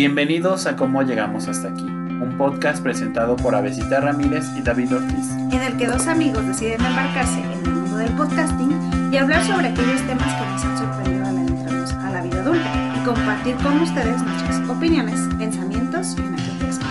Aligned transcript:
Bienvenidos 0.00 0.66
a 0.66 0.76
Cómo 0.76 1.00
Llegamos 1.02 1.48
Hasta 1.48 1.68
Aquí, 1.68 1.80
un 1.84 2.34
podcast 2.36 2.82
presentado 2.82 3.34
por 3.34 3.54
Avesita 3.54 3.98
Ramírez 3.98 4.44
y 4.54 4.60
David 4.60 4.94
Ortiz. 4.94 5.30
en 5.50 5.62
el 5.62 5.74
que 5.78 5.86
dos 5.86 6.06
amigos 6.06 6.46
deciden 6.46 6.84
embarcarse 6.84 7.40
en 7.40 7.50
el 7.50 7.70
mundo 7.72 7.96
del 7.96 8.12
podcasting 8.12 9.10
y 9.10 9.16
hablar 9.16 9.42
sobre 9.46 9.68
aquellos 9.68 10.02
temas 10.06 10.34
que 10.34 10.46
nos 10.50 10.64
han 10.66 10.76
sorprendido 10.78 11.24
al 11.26 11.36
adentrarnos 11.38 11.92
a 11.94 12.10
la 12.10 12.20
vida 12.22 12.40
adulta 12.42 12.94
y 12.94 13.04
compartir 13.06 13.56
con 13.56 13.80
ustedes 13.80 14.22
nuestras 14.22 14.68
opiniones, 14.68 15.18
pensamientos 15.38 16.14
y 16.18 16.20
una 16.20 16.36
experiencia. 16.36 16.84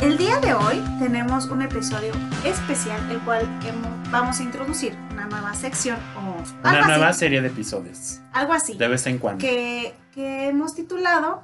El 0.00 0.16
día 0.16 0.38
de 0.40 0.54
hoy 0.54 0.82
tenemos 0.98 1.44
un 1.50 1.60
episodio 1.60 2.12
especial, 2.46 2.98
el 3.10 3.18
cual 3.18 3.42
hemos- 3.66 4.10
vamos 4.10 4.40
a 4.40 4.42
introducir 4.44 4.96
una 5.12 5.26
nueva 5.26 5.52
sección 5.52 5.98
o 6.16 6.66
Una 6.66 6.86
nueva 6.86 7.08
así, 7.08 7.18
serie 7.20 7.42
de 7.42 7.48
episodios, 7.48 8.20
algo 8.32 8.54
así 8.54 8.78
de 8.78 8.88
vez 8.88 9.06
en 9.06 9.18
cuando. 9.18 9.40
que, 9.44 9.94
que 10.14 10.48
hemos 10.48 10.74
titulado 10.74 11.42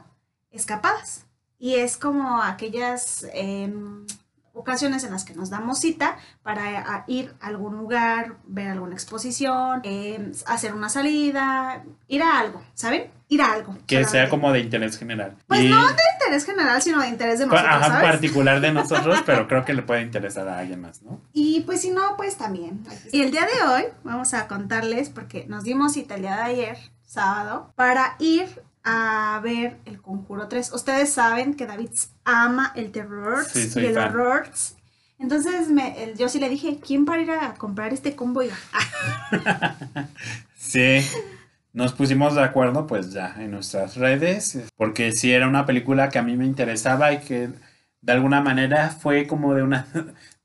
Escapadas. 0.54 1.26
Y 1.58 1.74
es 1.76 1.96
como 1.96 2.42
aquellas 2.42 3.26
em, 3.32 4.06
ocasiones 4.54 5.02
en 5.04 5.10
las 5.10 5.24
que 5.24 5.34
nos 5.34 5.50
damos 5.50 5.80
cita 5.80 6.16
para 6.42 7.04
ir 7.08 7.34
a 7.40 7.48
algún 7.48 7.76
lugar, 7.76 8.36
ver 8.46 8.68
alguna 8.68 8.94
exposición, 8.94 9.80
em, 9.82 10.32
hacer 10.46 10.72
una 10.72 10.88
salida, 10.88 11.84
ir 12.06 12.22
a 12.22 12.38
algo, 12.38 12.62
¿saben? 12.74 13.10
Ir 13.28 13.42
a 13.42 13.52
algo. 13.52 13.76
Que 13.86 14.04
sea 14.04 14.28
como 14.28 14.52
de 14.52 14.60
interés 14.60 14.96
general. 14.96 15.36
Pues 15.48 15.62
y, 15.62 15.68
no 15.68 15.86
de 15.88 16.02
interés 16.20 16.46
general, 16.46 16.80
sino 16.80 17.00
de 17.00 17.08
interés 17.08 17.40
de 17.40 17.46
nosotros, 17.46 17.68
ajá, 17.68 17.86
¿sabes? 17.88 18.10
particular 18.10 18.60
de 18.60 18.72
nosotros, 18.80 19.22
pero 19.26 19.48
creo 19.48 19.64
que 19.64 19.74
le 19.74 19.82
puede 19.82 20.02
interesar 20.02 20.46
a 20.48 20.58
alguien 20.58 20.80
más, 20.80 21.02
¿no? 21.02 21.20
Y 21.32 21.62
pues 21.62 21.80
si 21.80 21.90
no, 21.90 22.16
pues 22.16 22.36
también. 22.36 22.84
Y 23.12 23.22
el 23.22 23.32
día 23.32 23.46
de 23.46 23.66
hoy 23.68 23.84
vamos 24.04 24.34
a 24.34 24.46
contarles, 24.46 25.10
porque 25.10 25.46
nos 25.48 25.64
dimos 25.64 25.94
cita 25.94 26.14
el 26.14 26.22
día 26.22 26.36
de 26.36 26.42
ayer, 26.42 26.78
sábado, 27.04 27.72
para 27.74 28.14
ir 28.20 28.62
a 28.84 29.40
ver 29.42 29.78
El 29.86 30.00
Conjuro 30.00 30.48
3. 30.48 30.72
Ustedes 30.72 31.10
saben 31.12 31.54
que 31.54 31.66
David 31.66 31.90
ama 32.24 32.72
el 32.76 32.92
terror 32.92 33.44
Sí, 33.44 33.70
y 33.76 33.86
el 33.86 33.94
fan. 33.94 34.10
horror. 34.10 34.48
Entonces 35.18 35.68
me, 35.70 36.12
yo 36.18 36.28
sí 36.28 36.38
le 36.40 36.48
dije, 36.48 36.80
¿quién 36.84 37.04
para 37.04 37.22
ir 37.22 37.30
a 37.30 37.54
comprar 37.54 37.92
este 37.92 38.14
combo? 38.14 38.42
Y, 38.42 38.50
ah, 38.72 40.08
Sí. 40.56 41.00
Nos 41.72 41.92
pusimos 41.92 42.36
de 42.36 42.42
acuerdo, 42.42 42.86
pues 42.86 43.12
ya, 43.12 43.34
en 43.38 43.50
nuestras 43.50 43.96
redes, 43.96 44.60
porque 44.76 45.10
sí 45.10 45.32
era 45.32 45.48
una 45.48 45.66
película 45.66 46.08
que 46.08 46.20
a 46.20 46.22
mí 46.22 46.36
me 46.36 46.46
interesaba 46.46 47.12
y 47.12 47.18
que 47.18 47.50
de 48.00 48.12
alguna 48.12 48.40
manera 48.40 48.90
fue 48.90 49.26
como 49.26 49.54
de 49.54 49.64
una 49.64 49.86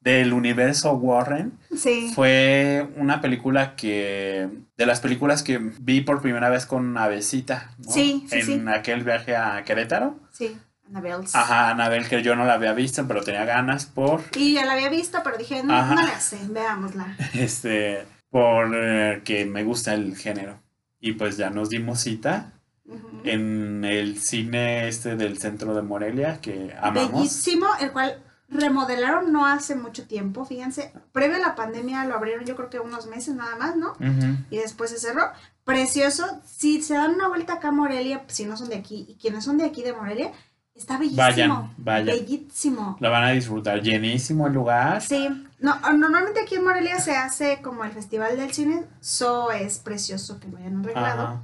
del 0.02 0.34
universo 0.34 0.94
Warren. 0.94 1.60
sí. 1.76 2.12
Fue 2.16 2.88
una 2.96 3.22
película 3.22 3.76
que, 3.76 4.48
de 4.78 4.86
las 4.86 5.02
películas 5.02 5.44
que 5.44 5.58
vi 5.58 6.02
por 6.02 6.22
primera 6.22 6.50
vez 6.50 6.66
con 6.66 6.98
Avesita, 6.98 7.72
¿no? 7.80 7.92
Sí, 7.92 8.26
sí, 8.30 8.40
En 8.40 8.46
sí. 8.46 8.64
aquel 8.74 9.04
viaje 9.04 9.36
a 9.36 9.64
Querétaro. 9.64 10.18
Sí, 10.32 10.58
Annabelle. 10.88 11.28
Ajá, 11.34 11.70
Anabel, 11.72 12.08
que 12.08 12.24
yo 12.24 12.36
no 12.36 12.46
la 12.46 12.54
había 12.54 12.74
visto, 12.74 13.06
pero 13.08 13.22
tenía 13.24 13.46
ganas 13.46 13.86
por, 13.86 14.22
Y 14.36 14.54
ya 14.54 14.66
la 14.66 14.74
había 14.74 14.90
visto, 14.90 15.20
pero 15.24 15.38
dije, 15.38 15.64
no, 15.64 15.76
Ajá. 15.76 15.96
no 15.96 16.02
le 16.06 16.12
hace, 16.12 16.40
veámosla. 16.50 17.16
este, 17.34 18.06
por 18.30 18.72
eh, 18.74 19.46
me 19.48 19.64
gusta 19.64 19.94
el 19.94 20.16
género. 20.16 20.62
Y 21.02 21.14
pues 21.14 21.38
ya 21.38 21.50
nos 21.50 21.70
dimos 21.70 22.00
cita 22.02 22.54
en 23.24 23.86
el 23.86 24.20
cine 24.20 24.88
este 24.88 25.16
del 25.16 25.38
centro 25.38 25.76
de 25.76 25.82
Morelia, 25.82 26.40
que 26.42 26.74
amamos. 26.82 27.12
Bellísimo, 27.14 27.68
el 27.80 27.92
cual 27.92 28.22
remodelaron 28.50 29.32
no 29.32 29.46
hace 29.46 29.76
mucho 29.76 30.08
tiempo, 30.08 30.46
fíjense. 30.46 30.92
Previo 31.12 31.38
a 31.38 31.40
la 31.40 31.56
pandemia 31.56 32.06
lo 32.06 32.16
abrieron 32.16 32.46
yo 32.46 32.56
creo 32.56 32.70
que 32.70 32.80
unos 32.80 33.08
meses 33.08 33.36
nada 33.36 33.56
más, 33.56 33.76
¿no? 33.76 33.92
Ujú. 33.92 34.38
Y 34.50 34.58
después 34.58 34.90
se 34.90 35.00
cerró. 35.00 35.32
Precioso. 35.64 36.42
Si 36.46 36.82
se 36.82 36.96
dan 36.96 37.16
una 37.16 37.28
vuelta 37.28 37.54
acá 37.54 37.70
a 37.70 37.72
Morelia, 37.72 38.24
si 38.28 38.46
no 38.46 38.58
son 38.58 38.70
de 38.70 38.76
aquí, 38.78 39.06
y 39.08 39.16
quienes 39.16 39.44
son 39.44 39.58
de 39.58 39.66
aquí 39.66 39.84
de 39.84 39.94
Morelia, 39.94 40.32
está 40.74 40.98
bellísimo. 40.98 41.22
Vayan, 41.22 41.74
vayan. 41.78 42.18
Bellísimo. 42.18 42.98
Lo 43.00 43.12
van 43.12 43.24
a 43.24 43.32
disfrutar. 43.32 43.82
Llenísimo 43.82 44.48
el 44.48 44.54
lugar. 44.54 45.02
Sí, 45.02 45.28
no, 45.60 45.80
normalmente 45.94 46.40
aquí 46.40 46.56
en 46.56 46.64
Morelia 46.64 47.00
se 47.00 47.16
hace 47.16 47.62
como 47.62 47.84
el 47.84 47.92
Festival 47.92 48.36
del 48.38 48.52
Cine, 48.52 48.86
so 49.00 49.52
es 49.52 49.78
precioso 49.78 50.40
que 50.40 50.48
lo 50.48 50.58
hayan 50.58 50.80
arreglado. 50.80 51.24
Ajá. 51.24 51.42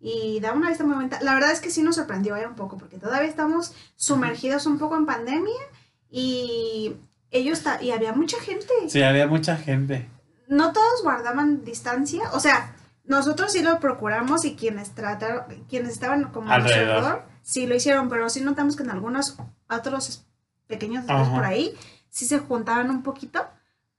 y 0.00 0.38
da 0.40 0.52
una 0.52 0.68
vista 0.68 0.84
muy 0.84 0.94
bonita. 0.94 1.18
La 1.22 1.34
verdad 1.34 1.50
es 1.50 1.60
que 1.60 1.70
sí 1.70 1.82
nos 1.82 1.96
sorprendió 1.96 2.36
eh, 2.36 2.46
un 2.46 2.54
poco, 2.54 2.76
porque 2.76 2.98
todavía 2.98 3.28
estamos 3.28 3.72
sumergidos 3.96 4.66
un 4.66 4.78
poco 4.78 4.96
en 4.96 5.06
pandemia 5.06 5.54
y 6.16 6.94
ellos 7.32 7.62
y 7.82 7.90
había 7.90 8.12
mucha 8.12 8.38
gente. 8.40 8.72
Sí, 8.88 9.02
había 9.02 9.26
mucha 9.26 9.56
gente. 9.56 10.08
No 10.46 10.72
todos 10.72 11.02
guardaban 11.02 11.64
distancia, 11.64 12.30
o 12.32 12.38
sea, 12.40 12.76
nosotros 13.04 13.50
sí 13.52 13.62
lo 13.62 13.80
procuramos 13.80 14.44
y 14.44 14.54
quienes 14.54 14.94
trataron, 14.94 15.44
quienes 15.68 15.92
estaban 15.92 16.24
como 16.30 16.50
Alrededor. 16.52 16.88
alrededor, 16.96 17.22
sí 17.42 17.66
lo 17.66 17.74
hicieron, 17.74 18.08
pero 18.08 18.28
sí 18.28 18.40
notamos 18.42 18.76
que 18.76 18.84
en 18.84 18.90
algunos 18.90 19.36
otros 19.68 20.24
pequeños 20.68 21.04
por 21.06 21.44
ahí 21.44 21.74
sí 22.10 22.26
se 22.26 22.38
juntaban 22.38 22.90
un 22.90 23.02
poquito. 23.02 23.44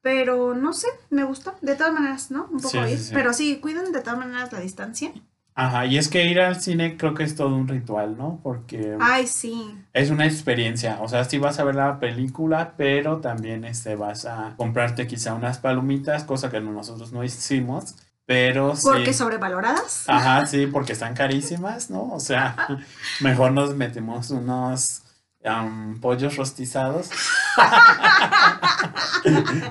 Pero 0.01 0.53
no 0.53 0.71
sé, 0.71 0.87
me 1.09 1.23
gustó. 1.23 1.55
De 1.61 1.75
todas 1.75 1.91
maneras, 1.91 2.29
¿no? 2.29 2.43
Un 2.51 2.57
poco 2.59 2.69
Sí, 2.69 2.77
sí, 2.85 2.91
ir. 2.93 2.99
sí. 2.99 3.11
Pero 3.11 3.33
sí, 3.33 3.55
cuiden 3.57 3.91
de 3.91 4.01
todas 4.01 4.19
maneras 4.19 4.53
la 4.53 4.59
distancia. 4.59 5.11
Ajá, 5.57 5.85
y 5.85 5.97
es 5.97 6.09
que 6.09 6.25
ir 6.25 6.41
al 6.41 6.61
cine 6.61 6.97
creo 6.97 7.13
que 7.13 7.23
es 7.23 7.35
todo 7.35 7.55
un 7.55 7.69
ritual, 7.69 8.17
¿no? 8.17 8.41
Porque 8.43 8.97
Ay, 8.99 9.25
sí. 9.25 9.73
es 9.93 10.09
una 10.09 10.25
experiencia. 10.25 10.97
O 11.01 11.07
sea, 11.07 11.23
sí 11.23 11.37
vas 11.37 11.59
a 11.59 11.63
ver 11.63 11.75
la 11.75 11.97
película, 11.97 12.73
pero 12.75 13.21
también 13.21 13.63
este, 13.63 13.95
vas 13.95 14.25
a 14.25 14.53
comprarte 14.57 15.07
quizá 15.07 15.33
unas 15.33 15.59
palomitas, 15.59 16.25
cosa 16.25 16.51
que 16.51 16.59
nosotros 16.59 17.13
no 17.13 17.23
hicimos. 17.23 17.95
Pero 18.25 18.75
sí. 18.75 18.81
Porque 18.83 19.13
sobrevaloradas. 19.13 20.09
Ajá, 20.09 20.45
sí, 20.45 20.67
porque 20.67 20.93
están 20.93 21.13
carísimas, 21.13 21.89
¿no? 21.89 22.11
O 22.11 22.19
sea, 22.19 22.67
mejor 23.21 23.53
nos 23.53 23.75
metemos 23.75 24.31
unos 24.31 25.03
am, 25.45 26.01
pollos 26.01 26.35
rostizados. 26.35 27.09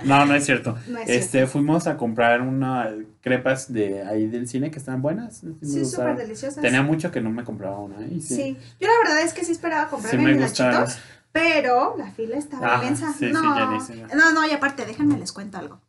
no, 0.05 0.27
no 0.27 0.35
es 0.35 0.45
cierto. 0.45 0.77
No 0.89 0.99
es 0.99 1.09
Este, 1.09 1.47
fuimos 1.47 1.87
a 1.87 1.97
comprar 1.97 2.41
unas 2.43 2.89
crepas 3.21 3.73
de 3.73 4.03
ahí 4.03 4.27
del 4.27 4.49
cine 4.49 4.71
que 4.71 4.79
están 4.79 5.03
buenas. 5.03 5.39
Sí, 5.39 5.55
Sí, 5.63 5.85
súper 5.85 6.17
deliciosas. 6.17 6.61
Tenía 6.63 6.83
mucho 6.83 7.11
que 7.11 7.21
no 7.21 7.31
me 7.31 7.45
compraba 7.45 7.79
una. 7.79 8.01
¿eh? 8.01 8.09
Y 8.13 8.21
sí, 8.21 8.35
Sí. 8.37 8.57
Yo 8.81 8.89
la 8.89 8.95
verdad 8.99 9.21
es 9.23 9.33
que 9.33 9.45
sí 9.45 9.53
esperaba 9.53 9.85
sí 9.85 9.91
comprarme 9.91 10.35
gustaron. 10.35 10.81
nachitos, 10.83 11.03
pero 11.33 11.97
la 11.97 12.11
fila 12.13 12.37
estaba 12.37 12.67
Ajá, 12.67 12.85
inmensa. 12.85 13.13
sí, 13.13 13.27
sí, 13.27 13.33
no. 13.33 13.55
no, 14.15 14.33
no, 14.33 14.47
y 14.47 14.51
aparte, 14.53 14.85
déjenme 14.85 15.19
les 15.19 15.33
cuento 15.33 15.59
algo. 15.59 15.81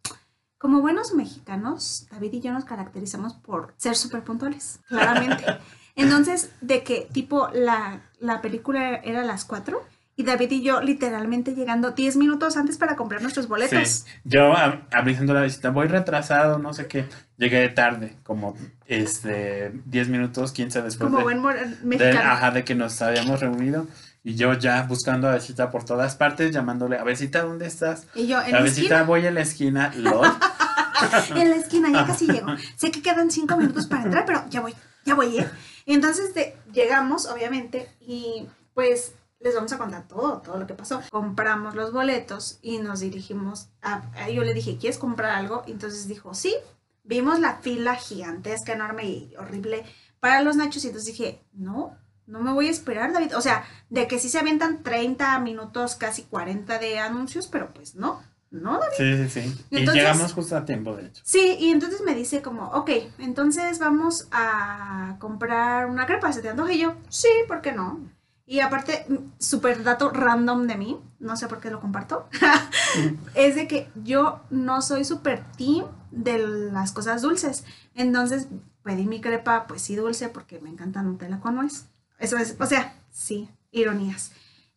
Como 0.58 0.82
buenos 0.82 1.14
mexicanos, 1.14 2.08
David 2.12 2.34
y 2.34 2.42
yo 2.42 2.52
nos 2.54 2.66
caracterizamos 2.66 3.34
por 3.36 3.74
ser 3.78 3.96
súper 3.96 4.24
puntuales, 4.24 4.80
claramente. 4.88 5.44
Entonces, 5.96 6.52
de 6.62 6.84
que 6.84 7.08
tipo 7.12 7.50
la, 7.54 8.02
la 8.20 8.42
película 8.42 8.96
era 8.96 9.22
a 9.22 9.26
las 9.26 9.46
4 9.46 9.80
y 10.18 10.24
David 10.24 10.52
y 10.52 10.62
yo 10.64 10.82
literalmente 10.82 11.54
llegando 11.56 11.92
10 11.92 12.16
minutos 12.18 12.56
antes 12.58 12.78
para 12.78 12.96
comprar 12.96 13.22
nuestros 13.22 13.48
boletos. 13.48 13.88
Sí. 13.90 14.04
Yo 14.24 14.54
ab- 14.54 14.84
abriendo 14.94 15.34
la 15.34 15.42
visita, 15.42 15.70
voy 15.72 15.88
retrasado, 15.88 16.58
no 16.60 16.74
sé 16.74 16.88
qué. 16.88 17.06
Llegué 17.38 17.68
tarde, 17.70 18.16
como 18.24 18.56
este 18.88 19.72
10 19.86 20.08
minutos, 20.10 20.52
15 20.52 20.82
después 20.82 21.06
Como 21.08 21.18
de, 21.18 21.24
buen 21.24 21.40
mor- 21.40 21.56
de- 21.60 21.86
mexicano. 21.86 22.32
ajá, 22.32 22.52
de 22.52 22.64
que 22.64 22.76
nos 22.76 23.02
habíamos 23.02 23.40
reunido. 23.42 23.88
Y 24.24 24.36
yo 24.36 24.54
ya 24.54 24.84
buscando 24.84 25.28
a 25.30 25.34
Besita 25.34 25.70
por 25.70 25.84
todas 25.84 26.16
partes, 26.16 26.52
llamándole, 26.52 26.98
a 26.98 27.04
Besita, 27.04 27.44
¿dónde 27.44 27.68
estás? 27.68 28.08
Y 28.16 28.26
yo 28.28 28.42
en 28.42 28.56
A 28.56 28.60
la 28.60 28.62
Besita, 28.64 29.04
voy 29.04 29.28
a 29.28 29.32
la 29.32 29.42
esquina, 29.42 29.92
LOL. 29.96 30.26
en 31.36 31.50
la 31.50 31.56
esquina, 31.58 31.92
ya 31.92 32.06
casi 32.08 32.26
llego. 32.28 32.48
Sé 32.78 32.90
que 32.90 33.02
quedan 33.02 33.30
cinco 33.30 33.56
minutos 33.58 33.86
para 33.86 34.04
entrar, 34.04 34.26
pero 34.26 34.44
ya 34.50 34.62
voy, 34.62 34.74
ya 35.06 35.14
voy, 35.14 35.38
¿eh? 35.40 35.48
Y 35.86 35.94
entonces 35.94 36.34
de- 36.34 36.56
llegamos, 36.74 37.28
obviamente, 37.28 37.88
y 38.02 38.48
pues 38.74 39.14
les 39.40 39.54
vamos 39.56 39.72
a 39.74 39.78
contar 39.78 40.08
todo, 40.08 40.42
todo 40.42 40.58
lo 40.58 40.66
que 40.68 40.74
pasó. 40.74 41.02
Compramos 41.12 41.76
los 41.76 41.92
boletos 41.92 42.60
y 42.62 42.80
nos 42.80 43.00
dirigimos 43.02 43.70
a, 43.82 44.02
yo 44.30 44.44
le 44.44 44.54
dije, 44.54 44.78
¿quieres 44.78 44.98
comprar 44.98 45.32
algo? 45.32 45.64
Entonces 45.68 46.08
dijo, 46.08 46.34
sí. 46.34 46.56
Vimos 47.04 47.40
la 47.40 47.58
fila 47.58 47.94
gigantesca, 47.96 48.74
enorme 48.74 49.06
y 49.06 49.34
horrible 49.38 49.86
para 50.20 50.42
los 50.42 50.56
nachos 50.56 50.84
y 50.84 50.88
entonces 50.88 51.14
dije, 51.16 51.44
no, 51.54 51.96
no 52.26 52.40
me 52.42 52.52
voy 52.52 52.68
a 52.68 52.72
esperar, 52.72 53.14
David. 53.14 53.38
O 53.38 53.42
sea, 53.42 53.64
de 53.92 54.08
que 54.08 54.18
sí 54.18 54.28
se 54.28 54.40
avientan 54.40 54.82
30 54.82 55.38
minutos, 55.40 55.96
casi 55.96 56.24
40 56.24 56.80
de 56.80 56.98
anuncios, 56.98 57.46
pero 57.48 57.72
pues 57.76 57.94
no, 57.94 58.24
no, 58.50 58.80
David. 58.80 58.96
Sí, 58.98 59.30
sí, 59.30 59.30
sí. 59.30 59.66
Y 59.70 59.78
Entonces- 59.78 60.02
llegamos 60.02 60.34
justo 60.34 60.58
a 60.58 60.66
tiempo, 60.66 60.96
de 60.96 61.06
hecho. 61.06 61.22
Sí, 61.24 61.56
y 61.60 61.70
entonces 61.72 62.02
me 62.02 62.16
dice 62.16 62.42
como, 62.42 62.70
ok, 62.72 62.90
entonces 63.20 63.78
vamos 63.78 64.28
a 64.32 65.18
comprar 65.20 65.86
una 65.86 66.08
crepa, 66.08 66.32
¿se 66.34 66.42
te 66.42 66.50
antoja? 66.50 66.74
Y 66.74 66.80
yo, 66.80 66.96
sí, 67.10 67.30
¿por 67.48 67.62
qué 67.62 67.72
no? 67.72 68.00
Y 68.48 68.60
aparte, 68.60 69.06
mm, 69.08 69.16
súper 69.40 69.84
dato 69.84 70.10
random 70.10 70.68
de 70.68 70.76
mí, 70.76 71.00
no 71.20 71.36
sé 71.36 71.48
por 71.48 71.60
qué 71.60 71.72
lo 71.72 71.82
comparto, 71.82 72.30
es 73.36 73.56
de 73.56 73.68
que 73.68 73.90
yo 74.04 74.42
no 74.50 74.82
soy 74.82 75.04
súper 75.04 75.44
team 75.58 75.86
de 76.12 76.38
las 76.38 76.92
cosas 76.92 77.22
dulces. 77.22 77.66
Entonces 77.96 78.48
pedí 78.84 79.06
mi 79.06 79.20
crepa, 79.20 79.66
pues 79.68 79.82
sí, 79.82 79.96
dulce, 79.96 80.30
porque 80.30 80.60
me 80.60 80.70
encanta 80.70 81.02
Nutella 81.02 81.40
con 81.40 81.56
nuez. 81.56 81.86
Eso 82.20 82.38
es, 82.38 82.56
o 82.60 82.66
sea, 82.66 82.96
sí, 83.12 83.50
ironías. 83.72 84.32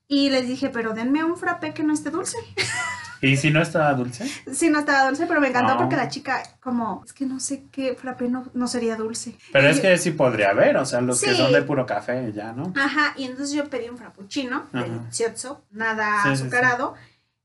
Y 0.08 0.30
les 0.30 0.48
dije, 0.48 0.70
pero 0.70 0.94
denme 0.94 1.22
un 1.22 1.36
frappé 1.36 1.74
que 1.74 1.82
no 1.82 1.92
esté 1.92 2.10
dulce. 2.10 2.38
¿Y 3.20 3.36
si 3.36 3.50
no 3.50 3.60
estaba 3.62 3.92
dulce? 3.94 4.26
Sí, 4.52 4.70
no 4.70 4.78
estaba 4.78 5.08
dulce, 5.08 5.26
pero 5.26 5.40
me 5.40 5.48
encantó 5.48 5.74
No. 5.74 5.80
porque 5.80 5.96
la 5.96 6.08
chica, 6.08 6.42
como, 6.60 7.02
es 7.04 7.12
que 7.12 7.26
no 7.26 7.40
sé 7.40 7.64
qué 7.72 7.94
frappé 7.94 8.28
no, 8.28 8.44
no 8.54 8.68
sería 8.68 8.96
dulce. 8.96 9.34
Pero 9.52 9.66
Y 9.66 9.70
es 9.70 9.76
yo- 9.76 9.82
que 9.82 9.98
sí 9.98 10.10
podría 10.12 10.50
haber, 10.50 10.76
o 10.76 10.84
sea, 10.86 11.00
los 11.00 11.20
que 11.20 11.34
son 11.34 11.52
de 11.52 11.62
puro 11.62 11.84
café 11.86 12.32
ya, 12.32 12.52
¿no? 12.52 12.72
Ajá, 12.76 13.14
y 13.16 13.24
entonces 13.24 13.54
yo 13.54 13.68
pedí 13.68 13.88
un 13.88 13.98
frappuccino, 13.98 14.66
Ajá. 14.72 14.84
delicioso, 14.84 15.64
nada 15.70 16.22
Sí, 16.22 16.30
sí, 16.30 16.36
sí. 16.36 16.42
azucarado. 16.42 16.94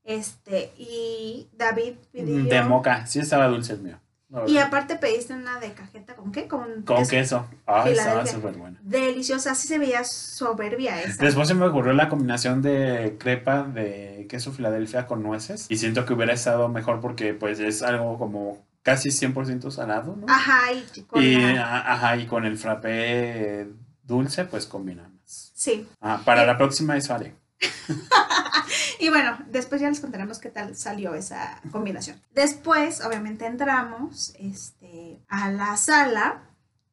Este, 0.04 0.72
y 0.76 1.48
David 1.56 1.94
pidió. 2.12 2.44
De 2.44 2.62
moca, 2.62 3.06
sí 3.06 3.20
estaba 3.20 3.46
dulce 3.48 3.72
el 3.72 3.80
mío. 3.80 3.98
Y 4.46 4.58
aparte 4.58 4.96
pediste 4.96 5.32
una 5.34 5.58
de 5.60 5.72
cajeta, 5.72 6.14
¿con 6.16 6.32
qué? 6.32 6.48
Con, 6.48 6.82
Con 6.82 6.96
queso. 6.98 7.10
queso. 7.10 7.46
Ah, 7.66 7.88
estaba 7.88 8.26
súper 8.26 8.54
bueno. 8.56 8.78
Deliciosa, 8.82 9.52
así 9.52 9.68
se 9.68 9.78
veía 9.78 10.02
soberbia 10.04 11.00
esa. 11.02 11.22
Después 11.24 11.46
se 11.48 11.54
me 11.54 11.66
ocurrió 11.66 11.92
la 11.92 12.08
combinación 12.08 12.60
de 12.62 13.16
crepa 13.18 13.62
de 13.62 14.26
queso 14.28 14.52
Filadelfia 14.52 15.06
con 15.06 15.22
nueces. 15.22 15.66
Y 15.68 15.76
siento 15.76 16.04
que 16.04 16.12
hubiera 16.14 16.32
estado 16.32 16.68
mejor 16.68 17.00
porque 17.00 17.34
pues 17.34 17.60
es 17.60 17.82
algo 17.82 18.18
como 18.18 18.64
casi 18.82 19.10
100% 19.10 19.70
salado, 19.70 20.16
¿no? 20.16 20.26
Ajá, 20.28 20.72
y 20.72 21.02
con 21.02 21.22
y, 21.22 21.36
la- 21.54 21.64
a- 21.64 21.92
ajá, 21.94 22.16
y 22.16 22.26
con 22.26 22.44
el 22.44 22.58
frappé 22.58 23.68
dulce 24.02 24.44
pues 24.44 24.66
combina 24.66 25.04
más. 25.08 25.52
Sí. 25.54 25.88
Ah, 26.00 26.20
para 26.24 26.42
Eh. 26.42 26.46
la 26.46 26.58
próxima 26.58 26.96
eso 26.96 27.14
haré. 27.14 27.34
Y 29.04 29.10
bueno, 29.10 29.36
después 29.50 29.82
ya 29.82 29.90
les 29.90 30.00
contaremos 30.00 30.38
qué 30.38 30.48
tal 30.48 30.74
salió 30.76 31.14
esa 31.14 31.60
combinación. 31.70 32.18
Después, 32.34 33.04
obviamente, 33.04 33.44
entramos 33.44 34.32
este, 34.38 35.20
a 35.28 35.50
la 35.50 35.76
sala 35.76 36.40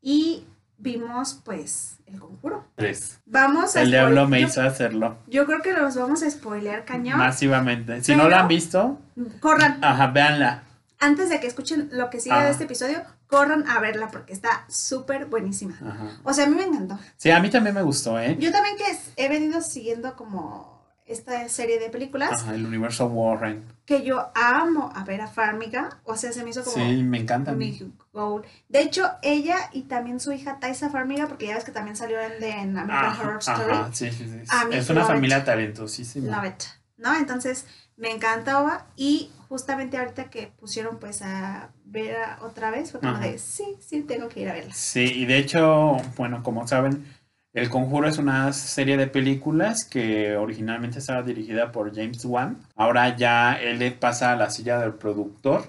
y 0.01 0.45
vimos, 0.77 1.39
pues, 1.45 1.99
el 2.07 2.19
conjuro. 2.19 2.65
Tres. 2.75 3.21
Vamos 3.25 3.77
a 3.77 3.81
El 3.83 3.91
diablo 3.91 4.27
me 4.27 4.41
hizo 4.41 4.61
hacerlo 4.61 5.19
Yo 5.27 5.45
creo 5.45 5.61
que 5.61 5.71
los 5.71 5.95
vamos 5.95 6.21
a 6.21 6.29
spoilear 6.29 6.83
cañón. 6.83 7.17
masivamente. 7.17 8.03
Si 8.03 8.11
Pero- 8.11 8.23
no 8.25 8.29
la 8.29 8.41
han 8.41 8.49
visto, 8.49 8.99
Corran, 9.39 9.79
ajá, 9.81 10.07
véanla. 10.07 10.63
antes 10.99 11.29
de 11.29 11.39
que 11.39 11.47
escuchen 11.47 11.87
lo 11.93 12.09
que 12.09 12.19
sigue 12.19 12.35
Ajá. 12.35 12.43
de 12.43 12.51
este 12.51 12.65
episodio, 12.65 13.03
corran 13.27 13.65
a 13.69 13.79
verla 13.79 14.09
porque 14.11 14.33
está 14.33 14.65
súper 14.67 15.27
buenísima. 15.27 15.75
Ajá. 15.81 16.19
O 16.25 16.33
sea, 16.33 16.45
a 16.45 16.49
mí 16.49 16.55
me 16.57 16.63
encantó. 16.65 16.99
Sí, 17.15 17.31
a 17.31 17.39
mí 17.39 17.49
también 17.49 17.73
me 17.73 17.83
gustó, 17.83 18.19
¿eh? 18.19 18.35
Yo 18.37 18.51
también 18.51 18.75
que 18.75 18.83
he 19.15 19.29
venido 19.29 19.61
siguiendo 19.61 20.17
como 20.17 20.70
esta 21.11 21.47
serie 21.49 21.79
de 21.79 21.89
películas 21.89 22.31
Ajá, 22.43 22.55
el 22.55 22.65
universo 22.65 23.05
Warren. 23.07 23.63
que 23.85 24.03
yo 24.03 24.29
amo 24.35 24.91
a 24.95 25.03
ver 25.03 25.21
a 25.21 25.27
Farmiga. 25.27 25.99
O 26.03 26.15
sea, 26.15 26.31
se 26.31 26.43
me 26.43 26.49
hizo 26.51 26.63
como 26.63 26.75
Sí, 26.75 27.03
me 27.03 27.19
encanta. 27.19 27.51
mi 27.53 27.91
goal. 28.13 28.43
De 28.69 28.81
hecho, 28.81 29.09
ella 29.21 29.57
y 29.73 29.83
también 29.83 30.19
su 30.19 30.31
hija 30.31 30.59
Taisa 30.59 30.89
Farmiga, 30.89 31.27
porque 31.27 31.47
ya 31.47 31.55
ves 31.55 31.63
que 31.63 31.71
también 31.71 31.95
salió 31.95 32.19
en, 32.19 32.39
de- 32.39 32.49
en 32.51 32.77
American 32.77 33.05
Ajá, 33.11 33.21
Horror 33.23 33.39
Story. 33.39 33.73
ajá, 33.73 33.89
sí, 33.93 34.11
sí, 34.11 34.27
sí. 34.27 34.41
A 34.49 34.65
mí, 34.65 34.75
Es 34.75 34.89
una 34.89 35.05
familia 35.05 35.39
it. 35.39 35.45
talentosísima. 35.45 36.35
Love 36.37 36.51
it, 36.53 36.63
¿no? 36.97 37.15
Entonces 37.15 37.65
me 37.97 38.11
encantaba 38.11 38.87
y 38.95 39.29
justamente 39.49 39.97
ahorita 39.97 40.29
que 40.29 40.47
pusieron 40.59 40.97
pues 40.97 41.21
a 41.21 41.69
ver 41.83 42.15
a- 42.15 42.39
otra 42.41 42.71
vez 42.71 42.91
fue 42.91 42.99
como 43.01 43.13
Ajá. 43.13 43.25
de 43.27 43.37
sí, 43.37 43.75
sí, 43.85 44.01
tengo 44.01 44.29
que 44.29 44.39
ir 44.41 44.49
a 44.49 44.53
verla. 44.53 44.73
Sí, 44.73 45.01
y 45.03 45.25
de 45.25 45.37
hecho, 45.37 45.97
bueno, 46.15 46.41
como 46.41 46.65
saben, 46.67 47.05
El 47.53 47.69
Conjuro 47.69 48.07
es 48.07 48.17
una 48.17 48.53
serie 48.53 48.95
de 48.95 49.07
películas 49.07 49.83
que 49.83 50.35
originalmente 50.37 50.99
estaba 50.99 51.21
dirigida 51.21 51.71
por 51.71 51.93
James 51.93 52.23
Wan. 52.23 52.57
Ahora 52.75 53.15
ya 53.17 53.53
él 53.55 53.93
pasa 53.99 54.31
a 54.31 54.35
la 54.37 54.49
silla 54.49 54.79
del 54.79 54.93
productor. 54.93 55.63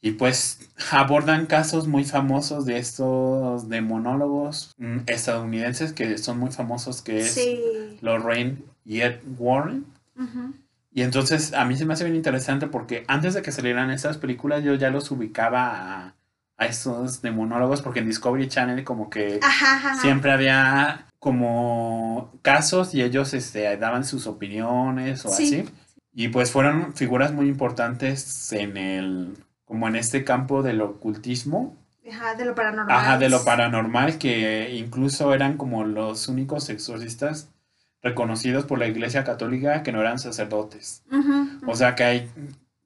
Y 0.00 0.12
pues 0.12 0.60
abordan 0.92 1.46
casos 1.46 1.88
muy 1.88 2.04
famosos 2.04 2.66
de 2.66 2.78
estos 2.78 3.68
demonólogos 3.68 4.72
mm, 4.76 4.98
estadounidenses 5.06 5.92
que 5.92 6.18
son 6.18 6.38
muy 6.38 6.50
famosos, 6.52 7.02
que 7.02 7.20
es 7.20 7.32
Sí. 7.34 7.60
Lorraine 8.00 8.58
y 8.84 9.00
Ed 9.00 9.16
Warren. 9.38 9.86
Y 10.92 11.02
entonces 11.02 11.54
a 11.54 11.64
mí 11.64 11.76
se 11.76 11.86
me 11.86 11.94
hace 11.94 12.04
bien 12.04 12.14
interesante 12.14 12.68
porque 12.68 13.04
antes 13.08 13.34
de 13.34 13.42
que 13.42 13.50
salieran 13.50 13.90
estas 13.90 14.18
películas 14.18 14.62
yo 14.62 14.74
ya 14.74 14.90
los 14.90 15.10
ubicaba 15.10 15.70
a, 15.72 16.14
a 16.56 16.66
estos 16.66 17.20
demonólogos 17.22 17.82
porque 17.82 18.00
en 18.00 18.06
Discovery 18.06 18.48
Channel 18.48 18.84
como 18.84 19.10
que 19.10 19.40
Ajá, 19.42 19.76
ajá, 19.76 19.88
ajá. 19.92 20.00
siempre 20.02 20.30
había 20.32 21.06
como 21.18 22.32
casos 22.42 22.94
y 22.94 23.02
ellos 23.02 23.34
este, 23.34 23.76
daban 23.76 24.04
sus 24.04 24.26
opiniones 24.26 25.24
o 25.24 25.30
Sí. 25.30 25.44
así. 25.62 25.68
Y 26.12 26.28
pues 26.28 26.52
fueron 26.52 26.94
figuras 26.94 27.32
muy 27.32 27.48
importantes 27.48 28.52
en 28.52 28.76
el, 28.76 29.36
como 29.64 29.88
en 29.88 29.96
este 29.96 30.22
campo 30.22 30.62
del 30.62 30.80
ocultismo, 30.80 31.76
Ajá, 32.08 32.34
de 32.34 32.44
lo 32.44 32.54
paranormal. 32.54 32.96
ajá, 32.96 33.18
de 33.18 33.28
lo 33.30 33.44
paranormal, 33.44 34.18
que 34.18 34.74
incluso 34.76 35.34
eran 35.34 35.56
como 35.56 35.84
los 35.84 36.28
únicos 36.28 36.68
exorcistas 36.68 37.48
reconocidos 38.02 38.64
por 38.66 38.78
la 38.78 38.86
Iglesia 38.86 39.24
Católica 39.24 39.82
que 39.82 39.90
no 39.90 40.00
eran 40.02 40.18
sacerdotes. 40.20 41.02
O 41.66 41.74
sea 41.74 41.94
que 41.96 42.04
ahí 42.04 42.30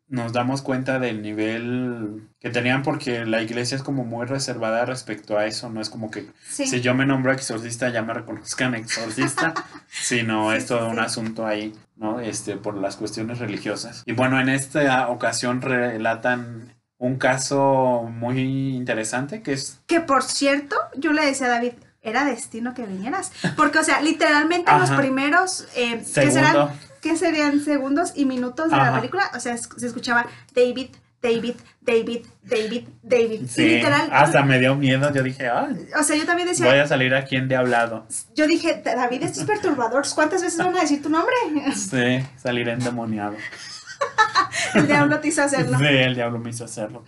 nos 0.09 0.33
damos 0.33 0.63
cuenta 0.63 0.99
del 0.99 1.23
nivel 1.23 2.29
que 2.41 2.51
tenían 2.51 2.83
porque 2.83 3.27
la 3.27 3.43
iglesia 3.43 3.77
es 3.77 3.83
como 3.83 4.05
muy 4.05 4.27
reservada 4.27 4.85
respecto 4.85 5.37
a 5.37 5.47
eso, 5.47 5.69
no 5.71 5.81
es 5.81 5.91
como 5.91 6.11
que 6.11 6.27
sí. 6.49 6.67
si 6.67 6.81
yo 6.81 6.95
me 6.95 7.05
nombro 7.05 7.33
exorcista 7.33 7.91
ya 7.91 8.03
me 8.03 8.15
reconozcan 8.15 8.75
exorcista, 8.75 9.55
sino 9.89 10.51
Sí, 10.51 10.57
es 10.57 10.67
todo 10.67 10.87
sí, 10.87 10.93
un 10.93 10.99
asunto 10.99 11.47
ahí, 11.47 11.75
¿no? 11.97 12.21
Este, 12.21 12.57
por 12.57 12.77
las 12.77 12.97
cuestiones 12.97 13.39
religiosas. 13.39 14.03
Y 14.07 14.13
bueno, 14.13 14.41
en 14.41 14.49
esta 14.49 15.09
ocasión 15.09 15.61
relatan 15.61 16.75
un 16.97 17.17
caso 17.17 18.09
muy 18.11 18.77
interesante 18.77 19.43
que 19.43 19.53
es 19.53 19.81
Que 19.87 20.01
por 20.01 20.23
cierto, 20.23 20.77
yo 20.97 21.13
le 21.13 21.25
decía 21.25 21.47
a 21.47 21.51
David, 21.51 21.75
era 22.09 22.25
destino 22.25 22.75
que 22.75 22.85
vinieras. 22.87 23.33
Porque, 23.57 23.79
o 23.79 23.85
sea, 23.85 24.01
literalmente 24.01 24.71
en 24.71 24.79
los 24.81 24.91
Ajá. 24.91 25.01
primeros, 25.01 25.67
eh, 25.77 25.99
¿qué, 25.99 26.05
segundo, 26.05 26.33
serán, 26.33 26.69
¿qué 27.01 27.17
serían 27.17 27.61
segundos 27.61 28.13
y 28.15 28.25
minutos 28.25 28.71
de 28.71 28.77
la 28.77 28.89
Ajá. 28.89 28.97
película? 28.97 29.31
O 29.35 29.41
sea, 29.41 29.55
es- 29.55 29.69
se 29.77 29.87
escuchaba 29.87 30.27
David, 30.55 30.89
David, 31.21 31.55
David, 31.81 32.27
David, 32.43 32.85
David. 33.03 33.47
sí, 33.49 33.63
Y 33.63 33.69
literal, 33.77 34.09
hasta 34.13 34.43
me 34.45 34.61
dio 34.61 34.77
miedo, 34.77 35.13
yo 35.13 35.23
dije, 35.25 35.49
ay, 35.49 35.89
o 35.99 36.03
sea, 36.05 36.15
yo 36.17 36.25
también 36.27 36.47
decía, 36.49 36.67
voy 36.67 36.79
a 36.79 36.87
salir 36.87 37.13
aquí 37.15 37.35
en 37.37 37.49
diablado. 37.49 38.07
yo 38.37 38.47
dije, 38.47 38.81
David, 38.85 39.25
esto 39.25 39.41
es 39.41 39.47
perturbador. 39.47 40.05
¿Cuántas 40.15 40.43
veces 40.43 40.59
van 40.59 40.77
a 40.77 40.81
decir 40.83 41.03
tu 41.03 41.09
nombre? 41.09 41.35
Sí, 41.75 42.25
salir 42.37 42.69
endemoniado. 42.69 43.35
El 44.75 44.87
diablo 44.87 45.19
te 45.21 45.29
hizo 45.29 45.43
hacerlo. 45.43 45.79
Sí, 45.79 45.85
el 45.87 46.15
diablo 46.15 46.39
me 46.39 46.51
hizo 46.51 46.65
hacerlo. 46.65 47.05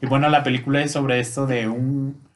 Y 0.00 0.06
bueno, 0.06 0.28
la 0.28 0.42
película 0.44 0.80
es 0.82 0.92
sobre 0.92 1.18
esto 1.20 1.46
de 1.46 1.66
un. 1.68 2.27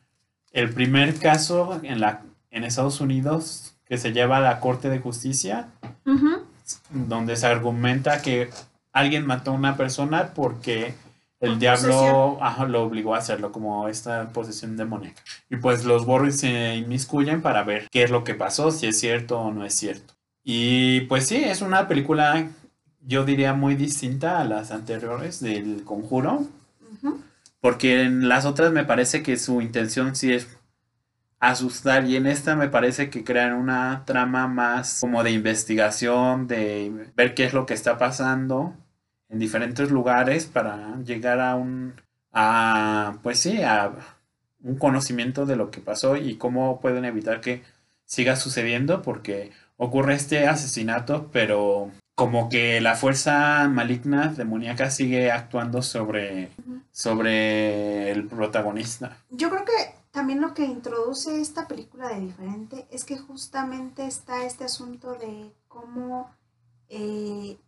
El 0.52 0.70
primer 0.70 1.18
caso 1.18 1.80
en, 1.82 2.00
la, 2.00 2.22
en 2.50 2.64
Estados 2.64 3.00
Unidos 3.00 3.74
que 3.86 3.98
se 3.98 4.12
lleva 4.12 4.38
a 4.38 4.40
la 4.40 4.60
Corte 4.60 4.88
de 4.88 4.98
Justicia, 4.98 5.68
donde 6.90 7.36
se 7.36 7.46
argumenta 7.46 8.22
que 8.22 8.50
alguien 8.92 9.26
mató 9.26 9.50
a 9.50 9.54
una 9.54 9.76
persona 9.76 10.32
porque 10.34 10.94
el 11.40 11.58
diablo 11.58 12.38
ajá, 12.40 12.66
lo 12.66 12.84
obligó 12.84 13.14
a 13.14 13.18
hacerlo, 13.18 13.50
como 13.50 13.88
esta 13.88 14.28
posesión 14.28 14.76
demoníaca. 14.76 15.22
Y 15.50 15.56
pues 15.56 15.84
los 15.84 16.06
Warriors 16.06 16.38
se 16.38 16.76
inmiscuyen 16.76 17.42
para 17.42 17.64
ver 17.64 17.88
qué 17.90 18.04
es 18.04 18.10
lo 18.10 18.22
que 18.22 18.34
pasó, 18.34 18.70
si 18.70 18.86
es 18.86 18.98
cierto 19.00 19.40
o 19.40 19.52
no 19.52 19.64
es 19.64 19.74
cierto. 19.74 20.14
Y 20.44 21.02
pues 21.02 21.26
sí, 21.26 21.42
es 21.42 21.60
una 21.60 21.88
película, 21.88 22.48
yo 23.00 23.24
diría, 23.24 23.54
muy 23.54 23.74
distinta 23.74 24.40
a 24.40 24.44
las 24.44 24.70
anteriores 24.70 25.40
del 25.40 25.82
Conjuro. 25.84 26.46
Porque 27.62 28.02
en 28.02 28.28
las 28.28 28.44
otras 28.44 28.72
me 28.72 28.84
parece 28.84 29.22
que 29.22 29.36
su 29.36 29.62
intención 29.62 30.16
sí 30.16 30.32
es 30.32 30.48
asustar 31.38 32.06
y 32.08 32.16
en 32.16 32.26
esta 32.26 32.56
me 32.56 32.68
parece 32.68 33.08
que 33.08 33.22
crean 33.22 33.52
una 33.52 34.02
trama 34.04 34.48
más 34.48 34.98
como 35.00 35.22
de 35.22 35.30
investigación, 35.30 36.48
de 36.48 37.12
ver 37.14 37.34
qué 37.34 37.44
es 37.44 37.52
lo 37.52 37.64
que 37.64 37.74
está 37.74 37.98
pasando 37.98 38.74
en 39.28 39.38
diferentes 39.38 39.92
lugares 39.92 40.46
para 40.46 41.00
llegar 41.04 41.38
a 41.38 41.54
un, 41.54 41.94
a, 42.32 43.18
pues 43.22 43.38
sí, 43.38 43.62
a 43.62 43.92
un 44.64 44.76
conocimiento 44.76 45.46
de 45.46 45.54
lo 45.54 45.70
que 45.70 45.80
pasó 45.80 46.16
y 46.16 46.38
cómo 46.38 46.80
pueden 46.80 47.04
evitar 47.04 47.40
que 47.40 47.62
siga 48.04 48.34
sucediendo 48.34 49.02
porque 49.02 49.52
ocurre 49.76 50.14
este 50.14 50.48
asesinato, 50.48 51.30
pero 51.32 51.92
como 52.14 52.48
que 52.48 52.80
la 52.80 52.94
fuerza 52.94 53.68
maligna 53.68 54.28
demoníaca 54.28 54.90
sigue 54.90 55.30
actuando 55.30 55.82
sobre, 55.82 56.52
sobre 56.90 58.10
el 58.10 58.26
protagonista. 58.26 59.16
Yo 59.30 59.50
creo 59.50 59.64
que 59.64 59.94
también 60.10 60.40
lo 60.40 60.52
que 60.52 60.64
introduce 60.64 61.40
esta 61.40 61.66
película 61.66 62.08
de 62.08 62.20
diferente 62.20 62.86
es 62.90 63.04
que 63.04 63.16
justamente 63.16 64.06
está 64.06 64.44
este 64.44 64.64
asunto 64.64 65.14
de 65.14 65.54
cómo 65.68 66.30
eh, 66.88 67.58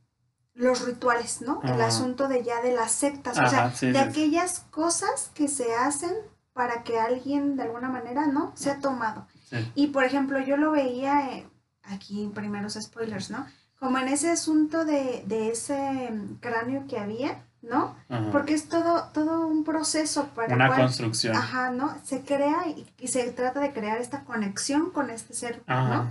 los 0.52 0.84
rituales, 0.84 1.40
¿no? 1.40 1.60
El 1.62 1.80
asunto 1.80 2.28
de 2.28 2.44
ya 2.44 2.60
de 2.60 2.74
las 2.74 2.92
sectas, 2.92 3.38
o 3.38 3.48
sea, 3.48 3.72
sí, 3.72 3.86
de 3.86 3.94
sí. 3.94 3.98
aquellas 3.98 4.60
cosas 4.70 5.30
que 5.34 5.48
se 5.48 5.74
hacen 5.74 6.12
para 6.52 6.84
que 6.84 7.00
alguien 7.00 7.56
de 7.56 7.64
alguna 7.64 7.88
manera, 7.88 8.26
¿no? 8.26 8.52
Sea 8.54 8.78
tomado. 8.78 9.26
Sí. 9.48 9.72
Y 9.74 9.86
por 9.88 10.04
ejemplo, 10.04 10.38
yo 10.38 10.56
lo 10.56 10.70
veía 10.70 11.30
eh, 11.30 11.48
aquí, 11.82 12.30
primeros 12.34 12.74
spoilers, 12.74 13.30
¿no? 13.30 13.46
Como 13.84 13.98
en 13.98 14.08
ese 14.08 14.30
asunto 14.30 14.86
de, 14.86 15.24
de 15.26 15.50
ese 15.50 16.10
mm, 16.10 16.36
cráneo 16.40 16.86
que 16.88 16.98
había, 16.98 17.44
¿no? 17.60 17.94
Ajá. 18.08 18.30
Porque 18.32 18.54
es 18.54 18.66
todo, 18.70 19.10
todo 19.12 19.46
un 19.46 19.62
proceso 19.62 20.28
para 20.34 20.54
Una 20.54 20.68
cual- 20.68 20.80
construcción. 20.84 21.36
Ajá, 21.36 21.68
¿no? 21.70 21.94
Se 22.02 22.22
crea 22.22 22.66
y, 22.66 22.86
y 22.98 23.08
se 23.08 23.30
trata 23.32 23.60
de 23.60 23.74
crear 23.74 23.98
esta 24.00 24.24
conexión 24.24 24.90
con 24.90 25.10
este 25.10 25.34
ser, 25.34 25.62
¿no? 25.68 26.10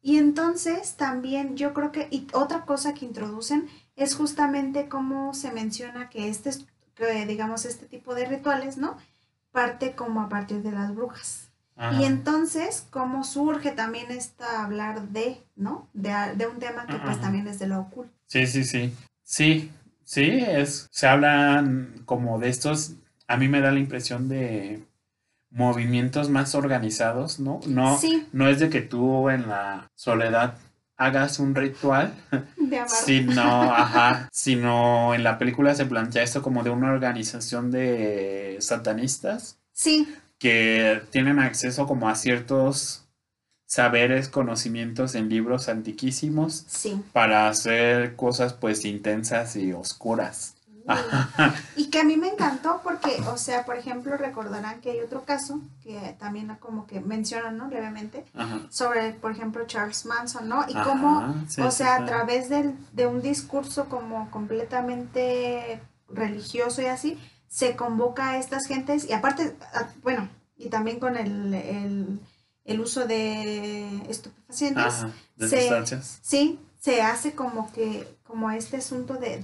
Y 0.00 0.16
entonces 0.16 0.94
también 0.96 1.54
yo 1.56 1.74
creo 1.74 1.92
que, 1.92 2.08
y 2.10 2.26
otra 2.32 2.62
cosa 2.64 2.94
que 2.94 3.04
introducen 3.04 3.68
es 3.94 4.14
justamente 4.16 4.88
cómo 4.88 5.34
se 5.34 5.52
menciona 5.52 6.08
que 6.08 6.28
este, 6.30 6.50
que 6.94 7.26
digamos, 7.26 7.66
este 7.66 7.84
tipo 7.86 8.14
de 8.14 8.24
rituales, 8.24 8.78
¿no? 8.78 8.96
Parte 9.52 9.94
como 9.94 10.22
a 10.22 10.30
partir 10.30 10.62
de 10.62 10.72
las 10.72 10.94
brujas. 10.94 11.50
Y 11.98 12.04
entonces, 12.04 12.86
cómo 12.90 13.24
surge 13.24 13.72
también 13.72 14.10
esta 14.10 14.64
hablar 14.64 15.08
de, 15.08 15.42
¿no? 15.56 15.88
De, 15.94 16.12
de 16.36 16.46
un 16.46 16.58
tema 16.58 16.86
que 16.86 16.94
pues 16.96 17.20
también 17.20 17.48
es 17.48 17.58
de 17.58 17.66
lo 17.66 17.80
oculto. 17.80 18.12
Sí, 18.26 18.46
sí, 18.46 18.64
sí. 18.64 18.94
Sí, 19.24 19.70
sí, 20.04 20.44
es, 20.46 20.88
se 20.90 21.06
hablan 21.06 22.02
como 22.04 22.38
de 22.38 22.50
estos, 22.50 22.92
a 23.26 23.36
mí 23.36 23.48
me 23.48 23.60
da 23.60 23.72
la 23.72 23.78
impresión 23.78 24.28
de 24.28 24.84
movimientos 25.50 26.30
más 26.30 26.54
organizados, 26.54 27.40
¿no? 27.40 27.60
No, 27.66 27.98
no 28.32 28.48
es 28.48 28.60
de 28.60 28.70
que 28.70 28.80
tú 28.80 29.28
en 29.28 29.48
la 29.48 29.90
soledad 29.94 30.58
hagas 30.96 31.38
un 31.38 31.54
ritual, 31.54 32.14
de 32.56 32.82
sino, 32.86 33.42
ajá, 33.42 34.28
sino 34.32 35.14
en 35.14 35.24
la 35.24 35.38
película 35.38 35.74
se 35.74 35.86
plantea 35.86 36.22
esto 36.22 36.42
como 36.42 36.62
de 36.62 36.70
una 36.70 36.92
organización 36.92 37.70
de 37.70 38.56
satanistas. 38.60 39.58
Sí. 39.72 40.06
Que 40.42 41.00
tienen 41.10 41.38
acceso 41.38 41.86
como 41.86 42.08
a 42.08 42.16
ciertos 42.16 43.04
saberes, 43.64 44.28
conocimientos 44.28 45.14
en 45.14 45.28
libros 45.28 45.68
antiquísimos. 45.68 46.64
Sí. 46.66 47.00
Para 47.12 47.48
hacer 47.48 48.16
cosas 48.16 48.52
pues 48.52 48.84
intensas 48.84 49.54
y 49.54 49.72
oscuras. 49.72 50.56
y 51.76 51.90
que 51.90 52.00
a 52.00 52.04
mí 52.04 52.16
me 52.16 52.28
encantó 52.28 52.80
porque, 52.82 53.22
o 53.32 53.36
sea, 53.36 53.64
por 53.64 53.76
ejemplo, 53.76 54.16
recordarán 54.16 54.80
que 54.80 54.90
hay 54.90 55.00
otro 55.00 55.24
caso 55.24 55.60
que 55.82 56.16
también 56.18 56.56
como 56.58 56.88
que 56.88 57.00
mencionan, 57.00 57.56
¿no? 57.56 57.68
Levemente, 57.68 58.24
sobre, 58.68 59.12
por 59.12 59.30
ejemplo, 59.30 59.64
Charles 59.66 60.04
Manson, 60.06 60.48
¿no? 60.48 60.64
Y 60.68 60.74
cómo, 60.74 61.36
o 61.64 61.70
sea, 61.70 61.96
a 61.96 62.04
través 62.04 62.48
de 62.48 63.06
un 63.06 63.22
discurso 63.22 63.86
como 63.86 64.28
completamente 64.30 65.80
religioso 66.08 66.82
y 66.82 66.86
así, 66.86 67.18
se 67.52 67.76
convoca 67.76 68.30
a 68.30 68.38
estas 68.38 68.66
gentes 68.66 69.06
y 69.06 69.12
aparte, 69.12 69.54
bueno, 70.02 70.26
y 70.56 70.70
también 70.70 70.98
con 70.98 71.18
el, 71.18 72.18
el, 72.64 72.80
uso 72.80 73.06
de 73.06 73.94
estupefacientes. 74.08 75.04
de 75.36 76.02
Sí, 76.22 76.58
se 76.78 77.02
hace 77.02 77.34
como 77.34 77.70
que 77.72 78.08
como 78.22 78.50
este 78.50 78.78
asunto 78.78 79.18
de, 79.18 79.38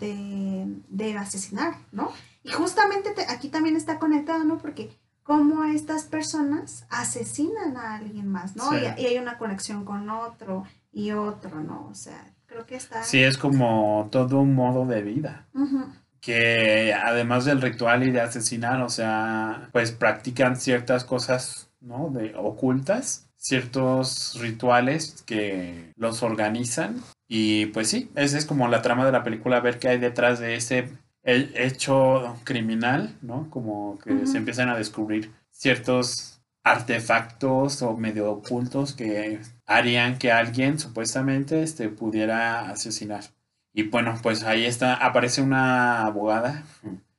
de, 0.89 1.19
asesinar, 1.19 1.77
¿no? 1.93 2.11
Y 2.43 2.51
justamente 2.51 3.11
aquí 3.29 3.51
también 3.51 3.77
está 3.77 3.99
conectado, 3.99 4.43
¿no? 4.43 4.57
Porque 4.57 4.91
cómo 5.23 5.65
estas 5.65 6.05
personas 6.05 6.87
asesinan 6.89 7.77
a 7.77 7.97
alguien 7.97 8.27
más, 8.27 8.57
¿no? 8.57 8.75
Y, 8.75 8.87
hay 8.87 9.19
una 9.19 9.37
conexión 9.37 9.85
con 9.85 10.09
otro 10.09 10.65
y 10.93 11.13
otro, 11.13 11.61
¿no? 11.61 11.89
O 11.91 11.95
sea, 11.95 12.33
creo 12.47 12.65
que 12.65 12.77
está... 12.77 13.03
Sí, 13.03 13.23
es 13.23 13.37
como 13.37 14.09
todo 14.11 14.41
un 14.41 14.55
modo 14.55 14.87
de 14.87 15.03
vida. 15.03 15.47
Que 16.21 16.93
además 16.95 17.45
del 17.45 17.63
ritual 17.63 18.07
y 18.07 18.11
de 18.11 18.21
asesinar, 18.21 18.83
o 18.83 18.89
sea, 18.89 19.69
pues 19.73 19.93
practican 19.93 20.57
ciertas 20.57 21.05
cosas, 21.05 21.71
¿no? 21.81 22.11
De 22.11 22.35
ocultas 22.37 23.29
ciertos 23.39 24.37
rituales 24.41 25.23
que 25.25 25.93
los 25.97 26.23
organizan 26.23 27.03
y 27.29 27.67
pues 27.67 27.89
sí, 27.89 28.11
esa 28.17 28.37
es 28.37 28.45
como 28.45 28.69
la 28.69 28.83
trama 28.83 29.07
de 29.07 29.13
la 29.13 29.23
película, 29.23 29.61
ver 29.61 29.79
qué 29.79 29.89
hay 29.89 29.99
detrás 29.99 30.41
de 30.41 30.57
ese 30.57 30.89
hecho 31.23 32.37
criminal, 32.45 33.17
¿no? 33.23 33.49
Como 33.51 33.99
que 33.99 34.27
se 34.27 34.39
empiezan 34.39 34.69
a 34.69 34.77
descubrir 34.77 35.33
ciertos 35.51 36.41
artefactos 36.65 37.83
o 37.83 37.97
medio 37.97 38.31
ocultos 38.31 38.95
que 38.95 39.41
harían 39.67 40.19
que 40.19 40.33
alguien 40.33 40.79
supuestamente 40.79 41.63
este, 41.63 41.89
pudiera 41.89 42.71
asesinar. 42.71 43.25
Y 43.79 43.85
bueno, 43.85 44.19
pues 44.25 44.43
ahí 44.43 44.65
está, 44.65 44.95
aparece 44.95 45.41
una 45.41 46.05
abogada 46.05 46.65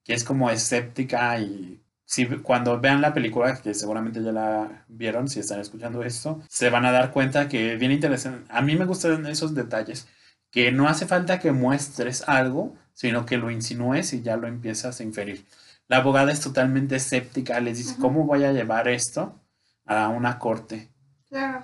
que 0.04 0.14
es 0.14 0.26
como 0.26 0.50
escéptica 0.50 1.40
y 1.40 1.82
si 2.04 2.26
cuando 2.26 2.82
vean 2.82 3.00
la 3.00 3.14
película, 3.14 3.62
que 3.62 3.74
seguramente 3.74 4.22
ya 4.22 4.34
la 4.34 4.84
vieron, 4.90 5.30
si 5.30 5.40
están 5.40 5.62
escuchando 5.62 6.04
esto, 6.04 6.42
se 6.50 6.70
van 6.70 6.84
a 6.84 6.92
dar 6.92 7.14
cuenta 7.14 7.48
que 7.48 7.78
bien 7.78 7.94
interesante. 7.94 8.46
A 8.50 8.62
mí 8.62 8.76
me 8.76 8.84
gustan 8.84 9.26
esos 9.28 9.56
detalles, 9.56 10.10
que 10.52 10.70
no 10.74 10.90
hace 10.90 11.06
falta 11.08 11.40
que 11.40 11.54
muestres 11.54 12.28
algo, 12.28 12.76
sino 12.92 13.26
que 13.26 13.38
lo 13.38 13.52
insinúes 13.52 14.12
y 14.12 14.22
ya 14.22 14.36
lo 14.36 14.50
empiezas 14.50 15.00
a 15.00 15.04
inferir. 15.04 15.46
La 15.88 16.00
abogada 16.00 16.34
es 16.34 16.42
totalmente 16.42 16.98
escéptica, 16.98 17.62
les 17.62 17.78
dice, 17.78 17.96
¿cómo 18.02 18.26
voy 18.26 18.44
a 18.44 18.52
llevar 18.52 18.90
esto 18.90 19.40
a 19.86 20.10
una 20.10 20.40
corte? 20.40 20.90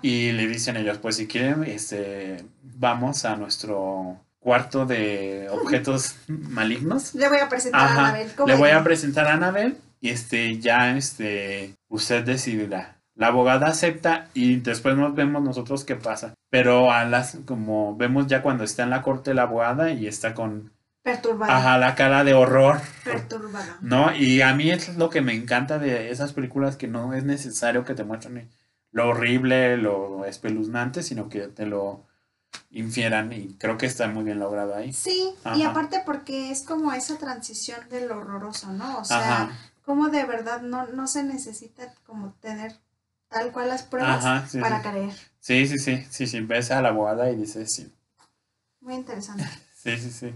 Y 0.01 0.31
le 0.31 0.47
dicen 0.47 0.77
ellos, 0.77 0.99
pues 0.99 1.17
si 1.17 1.27
quieren, 1.27 1.65
este, 1.65 2.45
vamos 2.61 3.25
a 3.25 3.35
nuestro 3.35 4.24
cuarto 4.45 4.85
de 4.85 5.49
objetos 5.49 6.17
malignos. 6.27 7.15
Le 7.15 7.27
voy 7.27 7.39
a 7.39 7.49
presentar 7.49 7.81
a 7.81 8.09
Anabel. 8.09 8.31
Le 8.45 8.55
voy 8.55 8.69
a 8.69 8.83
presentar 8.83 9.25
a 9.25 9.33
Anabel 9.33 9.79
y 9.99 10.11
este, 10.11 10.59
ya 10.59 10.95
este, 10.95 11.73
usted 11.87 12.23
decidirá. 12.23 12.97
La 13.15 13.27
abogada 13.27 13.65
acepta 13.65 14.29
y 14.35 14.57
después 14.57 14.95
nos 14.95 15.15
vemos 15.15 15.41
nosotros 15.41 15.83
qué 15.83 15.95
pasa. 15.95 16.35
Pero 16.51 16.91
a 16.91 17.05
las, 17.05 17.39
como 17.45 17.97
vemos 17.97 18.27
ya 18.27 18.43
cuando 18.43 18.63
está 18.63 18.83
en 18.83 18.91
la 18.91 19.01
corte 19.01 19.33
la 19.33 19.43
abogada 19.43 19.89
y 19.89 20.05
está 20.05 20.35
con... 20.35 20.71
Perturbada. 21.01 21.57
Ajá, 21.57 21.79
la 21.79 21.95
cara 21.95 22.23
de 22.23 22.35
horror. 22.35 22.81
Perturbada. 23.03 23.79
¿No? 23.81 24.15
Y 24.15 24.41
a 24.41 24.53
mí 24.53 24.69
es 24.69 24.95
lo 24.95 25.09
que 25.09 25.21
me 25.21 25.33
encanta 25.33 25.79
de 25.79 26.11
esas 26.11 26.33
películas 26.33 26.77
que 26.77 26.87
no 26.87 27.15
es 27.15 27.23
necesario 27.23 27.83
que 27.83 27.95
te 27.95 28.03
muestren 28.03 28.51
lo 28.91 29.09
horrible, 29.09 29.75
lo 29.77 30.23
espeluznante, 30.23 31.01
sino 31.01 31.29
que 31.29 31.47
te 31.47 31.65
lo 31.65 32.05
infieran 32.71 33.31
y 33.33 33.55
creo 33.59 33.77
que 33.77 33.85
está 33.85 34.07
muy 34.07 34.23
bien 34.23 34.39
logrado 34.39 34.75
ahí. 34.75 34.93
Sí, 34.93 35.33
y 35.55 35.63
aparte 35.63 36.01
porque 36.05 36.51
es 36.51 36.63
como 36.63 36.91
esa 36.93 37.17
transición 37.17 37.79
del 37.89 38.11
horroroso, 38.11 38.71
¿no? 38.71 38.99
O 38.99 39.05
sea, 39.05 39.51
como 39.85 40.09
de 40.09 40.23
verdad 40.25 40.61
no, 40.61 40.87
no 40.87 41.07
se 41.07 41.23
necesita 41.23 41.93
como 42.05 42.33
tener 42.41 42.75
tal 43.29 43.51
cual 43.51 43.69
las 43.69 43.83
pruebas 43.83 44.51
para 44.59 44.81
creer. 44.81 45.13
Sí, 45.39 45.67
sí, 45.67 45.77
sí, 45.77 46.05
sí, 46.09 46.27
sí, 46.27 46.41
ves 46.41 46.71
a 46.71 46.81
la 46.81 46.89
abogada 46.89 47.29
y 47.29 47.35
dices 47.35 47.71
sí. 47.71 47.91
Muy 48.81 48.95
interesante. 48.95 49.45
sí, 49.75 49.97
sí, 49.97 50.11
sí. 50.11 50.33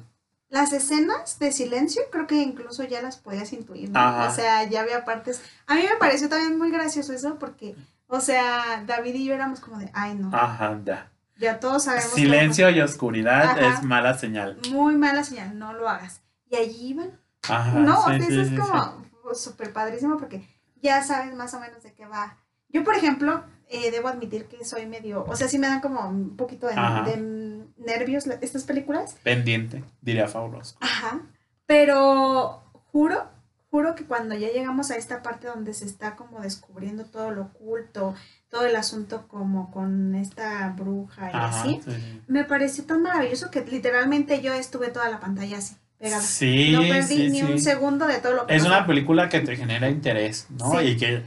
Las 0.50 0.74
escenas 0.74 1.38
de 1.38 1.52
silencio 1.52 2.02
creo 2.12 2.26
que 2.26 2.42
incluso 2.42 2.84
ya 2.84 3.02
las 3.02 3.18
podías 3.18 3.54
intuir, 3.54 3.92
¿no? 3.92 4.28
O 4.28 4.32
sea, 4.32 4.64
ya 4.64 4.82
había 4.82 5.06
partes... 5.06 5.42
A 5.68 5.76
mí 5.76 5.84
me 5.84 5.98
pareció 5.98 6.28
también 6.28 6.58
muy 6.58 6.72
gracioso 6.72 7.14
eso 7.14 7.38
porque, 7.38 7.76
o 8.08 8.20
sea, 8.20 8.84
David 8.88 9.14
y 9.14 9.26
yo 9.26 9.36
éramos 9.36 9.60
como 9.60 9.78
de, 9.78 9.92
ay, 9.94 10.16
no. 10.16 10.36
Ajá, 10.36 10.80
ya. 10.84 11.12
Ya 11.40 11.60
todos 11.60 11.86
sabemos. 11.86 12.12
Silencio 12.12 12.70
y 12.70 12.82
oscuridad 12.82 13.58
es 13.62 13.84
mala 13.84 14.18
señal. 14.18 14.58
Muy 14.72 14.96
mala 14.96 15.24
señal, 15.24 15.58
no 15.58 15.74
lo 15.74 15.88
hagas. 15.88 16.22
Y 16.50 16.56
allí 16.56 16.90
iban. 16.90 17.20
Ajá, 17.48 17.80
no, 17.80 18.02
o 18.02 18.06
sea, 18.06 18.18
eso 18.18 18.42
es 18.42 18.60
como 18.60 19.06
súper 19.34 19.72
padrísimo 19.72 20.18
porque 20.18 20.46
ya 20.82 21.02
sabes 21.04 21.34
más 21.36 21.54
o 21.54 21.60
menos 21.60 21.82
de 21.84 21.94
qué 21.94 22.06
va. 22.06 22.38
Yo, 22.68 22.84
por 22.84 22.96
ejemplo, 22.96 23.44
eh, 23.70 23.92
debo 23.92 24.10
admitir 24.10 24.46
que 24.46 24.66
soy 24.66 24.86
medio, 24.86 25.26
o 25.28 25.36
sea, 25.36 25.48
sí 25.48 25.58
me 25.58 25.68
dan 25.68 25.80
como 25.80 26.08
un 26.08 26.36
poquito 26.36 26.68
de, 26.68 27.64
nervios 27.78 28.28
estas 28.42 28.64
películas. 28.64 29.16
Pendiente, 29.24 29.84
diría 30.02 30.28
Fauros. 30.28 30.78
Ajá. 30.82 31.22
Pero 31.66 32.64
juro, 32.92 33.30
juro 33.72 33.96
que 33.96 34.06
cuando 34.06 34.36
ya 34.36 34.50
llegamos 34.50 34.92
a 34.92 34.98
esta 34.98 35.22
parte 35.22 35.48
donde 35.48 35.74
se 35.74 35.86
está 35.86 36.16
como 36.16 36.42
descubriendo 36.42 37.06
todo 37.06 37.32
lo 37.32 37.44
oculto, 37.44 38.16
todo 38.50 38.66
el 38.66 38.76
asunto 38.76 39.28
como 39.28 39.72
con 39.72 40.16
esta 40.16 40.70
bruja 40.78 41.32
y 41.32 41.36
así, 41.36 41.82
me 42.28 42.44
pareció 42.44 42.86
tan 42.86 43.04
maravilloso 43.04 43.52
que 43.52 43.64
literalmente 43.64 44.42
yo 44.42 44.54
estuve 44.54 44.90
toda 44.90 45.10
la 45.10 45.20
pantalla 45.20 45.58
así. 45.58 45.76
Sí, 46.22 46.72
no 46.72 46.82
perdí 46.82 47.30
ni 47.30 47.42
un 47.44 47.60
segundo 47.60 48.08
de 48.08 48.20
todo 48.20 48.34
lo 48.34 48.48
que 48.48 48.56
Es 48.56 48.64
una 48.66 48.88
película 48.88 49.28
que 49.28 49.42
te 49.42 49.58
genera 49.58 49.90
interés, 49.90 50.48
¿no? 50.50 50.82
Y 50.82 50.96
que 50.96 51.24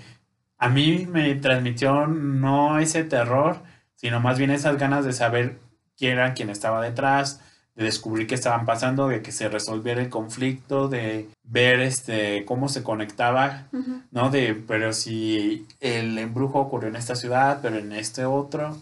a 0.57 0.69
mí 0.69 1.07
me 1.11 1.35
transmitió 1.35 2.07
no 2.07 2.79
ese 2.79 3.05
terror, 3.05 3.63
sino 3.95 4.21
más 4.21 4.39
bien 4.39 4.51
esas 4.51 4.79
ganas 4.79 5.05
de 5.05 5.13
saber 5.13 5.59
quién 5.97 6.13
era 6.13 6.33
quien 6.33 6.49
estaba 6.49 6.81
detrás, 6.81 7.41
de 7.75 7.85
descubrir 7.85 8.27
qué 8.27 8.35
estaban 8.35 8.67
pasando, 8.67 9.09
de 9.09 9.23
que 9.23 9.33
se 9.33 9.49
resolviera 9.49 10.03
el 10.03 10.11
conflicto, 10.11 10.89
de 10.89 11.29
ver 11.45 11.81
este 11.81 12.45
cómo 12.45 12.69
se 12.69 12.83
conectaba, 12.83 13.69
¿no? 14.11 14.31
De 14.31 14.55
pero 14.55 14.93
si 14.93 15.67
el 15.81 16.19
embrujo 16.19 16.61
ocurrió 16.61 16.89
en 16.89 16.97
esta 16.97 17.15
ciudad, 17.15 17.61
pero 17.63 17.79
en 17.79 17.93
este 17.93 18.25
otro 18.25 18.77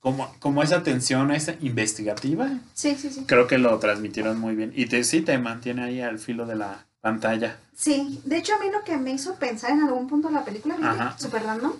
como, 0.00 0.32
como 0.38 0.62
esa 0.62 0.84
tensión 0.84 1.32
esa 1.32 1.56
investigativa. 1.60 2.48
Sí, 2.74 2.94
sí, 2.94 3.10
sí. 3.10 3.24
Creo 3.26 3.48
que 3.48 3.58
lo 3.58 3.76
transmitieron 3.80 4.38
muy 4.38 4.54
bien. 4.54 4.72
Y 4.76 4.86
te, 4.86 5.02
sí 5.02 5.22
te 5.22 5.36
mantiene 5.38 5.82
ahí 5.82 6.00
al 6.00 6.20
filo 6.20 6.46
de 6.46 6.54
la 6.54 6.86
pantalla. 7.00 7.58
Sí, 7.74 8.20
de 8.24 8.38
hecho 8.38 8.54
a 8.54 8.58
mí 8.60 8.70
lo 8.70 8.84
que 8.84 8.96
me 8.98 9.12
hizo 9.12 9.34
pensar 9.34 9.72
en 9.72 9.82
algún 9.82 10.06
punto 10.06 10.28
de 10.28 10.34
la 10.34 10.44
película, 10.44 11.16
super 11.18 11.42
random, 11.42 11.72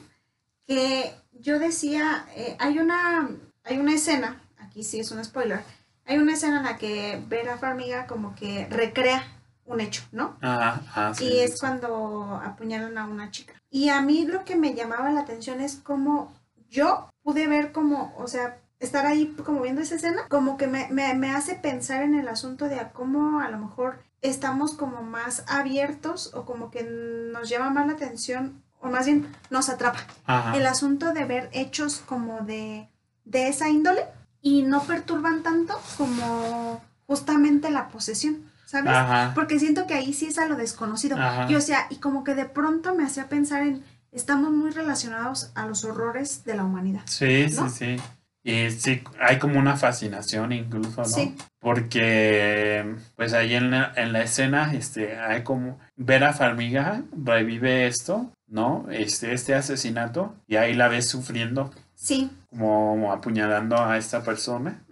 que 0.67 1.13
yo 1.41 1.61
decía, 1.61 2.27
eh, 2.35 2.57
hay 2.59 2.81
una 2.81 3.29
hay 3.63 3.79
una 3.79 3.95
escena, 3.95 4.41
aquí 4.59 4.85
sí 4.85 5.01
es 5.01 5.11
un 5.11 5.25
spoiler, 5.25 5.61
hay 6.07 6.19
una 6.19 6.35
escena 6.35 6.59
en 6.59 6.65
la 6.65 6.77
que 6.77 7.23
Vera 7.29 7.59
Farmiga 7.59 8.07
como 8.07 8.35
que 8.35 8.67
recrea 8.71 9.23
un 9.65 9.81
hecho, 9.81 10.03
¿no? 10.13 10.37
Ajá, 10.41 10.81
ah, 10.95 11.13
sí, 11.15 11.25
y 11.25 11.39
es 11.41 11.61
cuando 11.61 12.41
apuñalan 12.45 12.97
a 12.99 13.07
una 13.07 13.31
chica. 13.31 13.55
Y 13.71 13.89
a 13.89 14.01
mí 14.01 14.25
lo 14.27 14.45
que 14.45 14.57
me 14.57 14.75
llamaba 14.75 15.11
la 15.11 15.21
atención 15.21 15.61
es 15.61 15.77
cómo 15.77 16.33
yo 16.71 17.11
pude 17.23 17.49
ver 17.49 17.73
como, 17.73 18.15
o 18.17 18.29
sea, 18.29 18.59
estar 18.79 19.07
ahí 19.07 19.35
como 19.45 19.63
viendo 19.63 19.83
esa 19.83 19.97
escena, 19.97 20.23
como 20.29 20.57
que 20.57 20.67
me, 20.67 20.89
me, 20.91 21.13
me 21.15 21.31
hace 21.31 21.57
pensar 21.57 22.03
en 22.03 22.15
el 22.15 22.29
asunto 22.29 22.67
de 22.67 22.79
a 22.79 22.93
cómo 22.93 23.41
a 23.41 23.49
lo 23.49 23.59
mejor 23.59 23.99
estamos 24.23 24.75
como 24.75 25.03
más 25.03 25.45
abiertos 25.49 26.33
o 26.35 26.45
como 26.45 26.71
que 26.71 26.85
nos 26.85 27.49
llama 27.49 27.71
más 27.71 27.87
la 27.87 27.95
atención 27.95 28.63
o 28.81 28.89
más 28.89 29.07
bien 29.07 29.27
nos 29.51 29.69
atrapa 29.69 30.01
Ajá. 30.27 30.57
el 30.57 30.67
asunto 30.67 31.13
de 31.13 31.25
ver 31.25 31.49
hechos 31.53 32.03
como 32.07 32.41
de, 32.41 32.89
de 33.25 33.49
esa 33.49 33.69
índole 33.69 34.05
y 34.47 34.63
no 34.63 34.85
perturban 34.85 35.43
tanto 35.43 35.75
como 35.97 36.81
justamente 37.09 37.69
la 37.69 37.89
posesión, 37.89 38.43
¿sabes? 38.65 38.93
Ajá. 38.93 39.33
Porque 39.35 39.59
siento 39.59 39.89
que 39.89 39.95
ahí 39.95 40.13
sí 40.13 40.27
es 40.27 40.39
a 40.39 40.47
lo 40.47 40.55
desconocido. 40.55 41.17
Ajá. 41.17 41.51
Y 41.51 41.57
o 41.57 41.61
sea, 41.61 41.89
y 41.91 41.97
como 41.97 42.23
que 42.23 42.37
de 42.37 42.45
pronto 42.45 42.95
me 42.95 43.03
hacía 43.03 43.29
pensar 43.29 43.63
en, 43.63 43.83
estamos 44.13 44.53
muy 44.53 44.71
relacionados 44.71 45.51
a 45.57 45.67
los 45.67 45.85
horrores 45.85 46.45
de 46.45 46.55
la 46.55 46.63
humanidad. 46.63 47.01
Sí, 47.07 47.49
¿no? 47.57 47.69
sí, 47.69 47.97
sí. 47.97 48.03
Y 48.45 48.71
sí, 48.71 49.03
hay 49.21 49.41
como 49.41 49.59
una 49.59 49.77
fascinación 49.77 50.53
incluso, 50.53 51.03
¿no? 51.03 51.09
Sí. 51.09 51.35
Porque, 51.59 52.95
pues 53.17 53.33
ahí 53.33 53.57
en 53.57 53.73
la, 53.73 53.93
en 53.97 54.13
la 54.13 54.23
escena, 54.23 54.73
este, 54.73 55.19
hay 55.19 55.43
como, 55.43 55.81
Vera 55.97 56.33
Farmiga 56.33 57.03
revive 57.11 57.89
esto, 57.89 58.31
¿no? 58.47 58.87
Este, 58.93 59.35
este 59.35 59.57
asesinato, 59.57 60.37
y 60.47 60.55
ahí 60.55 60.75
la 60.75 60.87
ves 60.87 61.09
sufriendo, 61.09 61.73
Sí. 61.97 62.31
como 62.51 63.11
apuñalando 63.13 63.77
a 63.83 63.97
esta 63.99 64.23
persona, 64.23 64.85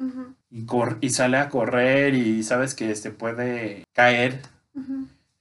y, 0.51 0.65
cor- 0.67 0.99
y 1.01 1.11
sale 1.11 1.37
a 1.37 1.49
correr, 1.51 2.15
y 2.15 2.43
sabes 2.43 2.75
que 2.75 2.91
este 2.91 3.11
puede 3.11 3.85
caer 3.93 4.41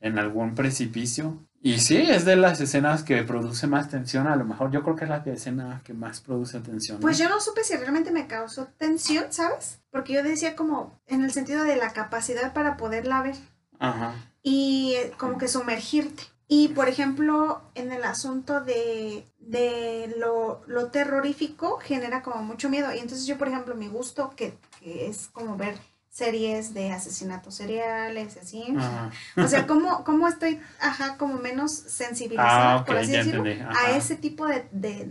en 0.02 0.20
algún 0.20 0.54
precipicio. 0.56 1.38
Y 1.66 1.80
sí, 1.80 1.96
es 1.96 2.26
de 2.26 2.36
las 2.36 2.60
escenas 2.60 3.04
que 3.04 3.24
produce 3.24 3.68
más 3.68 3.88
tensión, 3.90 4.28
a 4.28 4.36
lo 4.36 4.44
mejor 4.44 4.70
yo 4.72 4.84
creo 4.84 4.98
que 4.98 5.06
es 5.06 5.10
la 5.10 5.24
escena 5.26 5.82
que 5.86 5.94
más 5.94 6.20
produce 6.20 6.60
tensión. 6.60 6.98
¿no? 6.98 7.02
Pues 7.02 7.18
yo 7.18 7.30
no 7.30 7.40
supe 7.40 7.64
si 7.64 7.78
realmente 7.78 8.12
me 8.12 8.28
causó 8.28 8.66
tensión, 8.78 9.28
¿sabes? 9.30 9.80
Porque 9.90 10.12
yo 10.12 10.22
decía 10.24 10.58
como 10.58 11.00
en 11.08 11.24
el 11.24 11.32
sentido 11.32 11.64
de 11.64 11.78
la 11.78 11.94
capacidad 11.94 12.52
para 12.52 12.76
poderla 12.76 13.22
ver. 13.22 13.36
Ajá. 13.80 14.14
y 14.44 14.94
eh, 14.98 15.12
como 15.18 15.38
que 15.38 15.48
sumergirte. 15.48 16.24
Y 16.56 16.68
por 16.68 16.88
ejemplo, 16.88 17.64
en 17.74 17.92
el 17.92 18.04
asunto 18.04 18.62
de, 18.62 19.26
de 19.40 20.14
lo, 20.20 20.62
lo 20.68 20.92
terrorífico 20.92 21.80
genera 21.80 22.22
como 22.22 22.44
mucho 22.44 22.70
miedo. 22.70 22.94
Y 22.94 23.00
entonces 23.00 23.26
yo, 23.26 23.40
por 23.40 23.48
ejemplo, 23.48 23.74
mi 23.74 23.88
gusto, 23.88 24.30
que, 24.36 24.56
que 24.80 25.08
es 25.08 25.30
como 25.34 25.58
ver 25.58 25.80
series 26.12 26.76
de 26.76 26.92
asesinatos 26.92 27.56
seriales 27.56 28.36
y 28.36 28.40
así. 28.40 28.76
Ajá. 28.78 29.10
O 29.36 29.48
sea, 29.48 29.66
cómo, 29.66 30.04
cómo 30.04 30.28
estoy, 30.28 30.62
ajá, 30.80 31.18
como 31.18 31.40
menos 31.40 31.72
sensibilizada, 31.72 32.76
Ah, 32.76 32.86
por 32.86 32.98
así 32.98 33.14
decirlo, 33.14 33.44
a 33.44 33.98
ese 33.98 34.16
tipo 34.16 34.46
de, 34.46 34.68
de, 34.72 35.08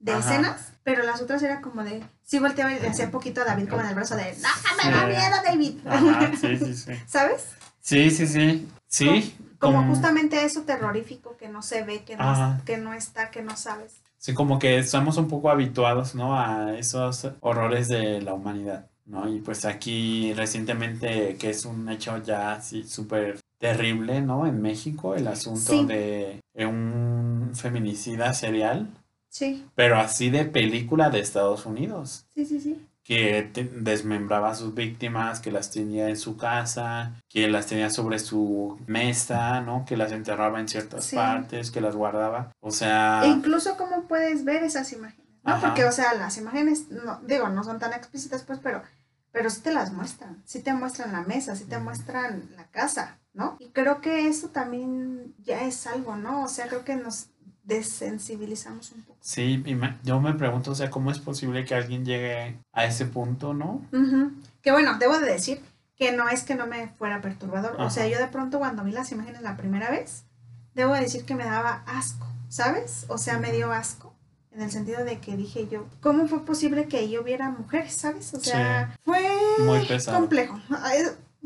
de, 0.00 0.18
escenas. 0.18 0.72
Pero 0.82 1.02
las 1.02 1.20
otras 1.20 1.42
era 1.42 1.60
como 1.60 1.84
de, 1.84 2.02
sí 2.22 2.38
volteaba 2.38 2.72
y 2.72 2.80
le 2.80 2.88
hacía 2.88 3.10
poquito 3.10 3.42
a 3.42 3.44
David 3.44 3.68
como 3.68 3.82
en 3.82 3.88
el 3.88 3.94
brazo 3.94 4.16
de, 4.16 4.34
no, 4.40 4.48
me 4.82 4.90
da 4.90 5.06
miedo, 5.08 5.36
David. 5.44 5.86
Ajá, 5.86 6.32
sí, 6.40 6.56
sí, 6.56 6.74
sí. 6.74 6.92
¿Sabes? 7.06 7.48
Sí, 7.82 8.10
sí, 8.10 8.26
sí. 8.26 8.66
Sí. 8.88 9.36
Como 9.58 9.78
como- 9.78 9.88
justamente 9.94 10.44
eso 10.44 10.62
terrorífico 10.62 11.36
que 11.36 11.48
no 11.48 11.62
se 11.62 11.82
ve, 11.82 12.02
que 12.04 12.16
no, 12.16 12.60
que 12.64 12.76
no 12.76 12.92
está, 12.94 13.30
que 13.30 13.42
no 13.42 13.56
sabes. 13.56 14.00
Sí, 14.18 14.34
como 14.34 14.58
que 14.58 14.78
estamos 14.78 15.16
un 15.18 15.28
poco 15.28 15.50
habituados, 15.50 16.14
¿no? 16.14 16.38
A 16.38 16.76
esos 16.78 17.28
horrores 17.40 17.88
de 17.88 18.20
la 18.22 18.34
humanidad, 18.34 18.86
¿no? 19.04 19.28
Y 19.28 19.40
pues 19.40 19.64
aquí 19.64 20.32
recientemente, 20.34 21.36
que 21.36 21.50
es 21.50 21.64
un 21.64 21.88
hecho 21.88 22.18
ya 22.22 22.52
así 22.54 22.82
súper 22.84 23.38
terrible, 23.58 24.20
¿no? 24.22 24.46
En 24.46 24.60
México, 24.60 25.14
el 25.14 25.28
asunto 25.28 25.72
Sí. 25.72 25.84
de 25.86 26.40
un 26.66 27.52
feminicida 27.54 28.32
serial, 28.34 28.88
Sí, 29.28 29.64
pero 29.74 29.98
así 29.98 30.30
de 30.30 30.44
película 30.46 31.10
de 31.10 31.20
Estados 31.20 31.66
Unidos. 31.66 32.26
sí, 32.34 32.44
sí, 32.46 32.58
sí. 32.60 32.86
Que 33.06 33.50
desmembraba 33.72 34.50
a 34.50 34.54
sus 34.56 34.74
víctimas, 34.74 35.38
que 35.40 35.52
las 35.52 35.70
tenía 35.70 36.08
en 36.08 36.16
su 36.16 36.36
casa, 36.36 37.12
que 37.28 37.46
las 37.46 37.66
tenía 37.66 37.88
sobre 37.90 38.18
su 38.18 38.80
mesa, 38.88 39.60
¿no? 39.60 39.84
Que 39.86 39.96
las 39.96 40.10
enterraba 40.10 40.58
en 40.58 40.66
ciertas 40.68 41.04
Sí. 41.04 41.14
partes, 41.14 41.70
que 41.70 41.80
las 41.80 41.94
guardaba. 41.94 42.50
O 42.60 42.72
sea, 42.72 43.22
E 43.24 43.28
incluso 43.28 43.76
cómo 43.76 44.02
puedes 44.08 44.44
ver 44.44 44.64
esas 44.64 44.92
imágenes, 44.92 45.26
¿no? 45.44 45.52
Ajá. 45.52 45.68
Porque, 45.68 45.84
o 45.84 45.92
sea, 45.92 46.14
las 46.14 46.36
imágenes, 46.36 46.88
no, 46.90 47.20
digo, 47.22 47.48
no 47.48 47.62
son 47.62 47.78
tan 47.78 47.92
explícitas, 47.92 48.42
pues, 48.42 48.58
pero, 48.60 48.82
pero 49.30 49.50
sí 49.50 49.60
te 49.60 49.72
las 49.72 49.92
muestran. 49.92 50.42
Sí 50.44 50.60
te 50.62 50.72
muestran 50.74 51.12
la 51.12 51.22
mesa, 51.22 51.54
sí 51.54 51.64
te 51.64 51.78
muestran 51.78 52.50
la 52.56 52.64
casa, 52.72 53.18
¿no? 53.34 53.56
Y 53.60 53.68
creo 53.68 54.00
que 54.00 54.26
eso 54.26 54.48
también 54.48 55.32
ya 55.44 55.60
es 55.62 55.86
algo, 55.86 56.16
¿no? 56.16 56.42
O 56.42 56.48
sea, 56.48 56.66
creo 56.66 56.84
que 56.84 56.96
nos 56.96 57.28
desensibilizamos 57.66 58.92
un 58.92 59.02
poco. 59.02 59.18
sí, 59.20 59.62
y 59.64 59.74
me- 59.74 59.98
yo 60.04 60.20
me 60.20 60.32
pregunto, 60.34 60.70
o 60.70 60.74
sea, 60.74 60.90
¿cómo 60.90 61.10
es 61.10 61.18
posible 61.18 61.64
que 61.64 61.74
alguien 61.74 62.04
llegue 62.04 62.58
a 62.72 62.84
ese 62.84 63.06
punto, 63.06 63.54
¿no? 63.54 63.82
Que 64.62 64.72
bueno, 64.72 64.98
debo 64.98 65.18
de 65.18 65.26
decir 65.32 65.60
que 65.96 66.12
no 66.12 66.28
es 66.28 66.42
que 66.44 66.54
no 66.54 66.66
me 66.66 66.88
fuera 66.88 67.20
perturbador. 67.20 67.76
O 67.80 67.90
sea, 67.90 68.06
yo 68.06 68.18
de 68.18 68.28
pronto 68.28 68.58
cuando 68.58 68.84
vi 68.84 68.92
las 68.92 69.10
imágenes 69.12 69.42
la 69.42 69.56
primera 69.56 69.90
vez, 69.90 70.24
debo 70.74 70.94
de 70.94 71.00
decir 71.00 71.24
que 71.24 71.34
me 71.34 71.44
daba 71.44 71.82
asco, 71.86 72.26
¿sabes? 72.48 73.06
O 73.08 73.18
sea, 73.18 73.38
me 73.38 73.52
dio 73.52 73.72
asco. 73.72 74.12
En 74.52 74.62
el 74.62 74.70
sentido 74.70 75.04
de 75.04 75.18
que 75.18 75.36
dije 75.36 75.68
yo, 75.70 75.86
¿cómo 76.00 76.28
fue 76.28 76.44
posible 76.46 76.86
que 76.86 77.10
yo 77.10 77.22
viera 77.22 77.50
mujeres, 77.50 77.92
¿sabes? 77.94 78.32
O 78.32 78.40
sea, 78.40 78.96
fue 79.04 79.20
Muy 79.58 79.86
complejo. 80.18 80.58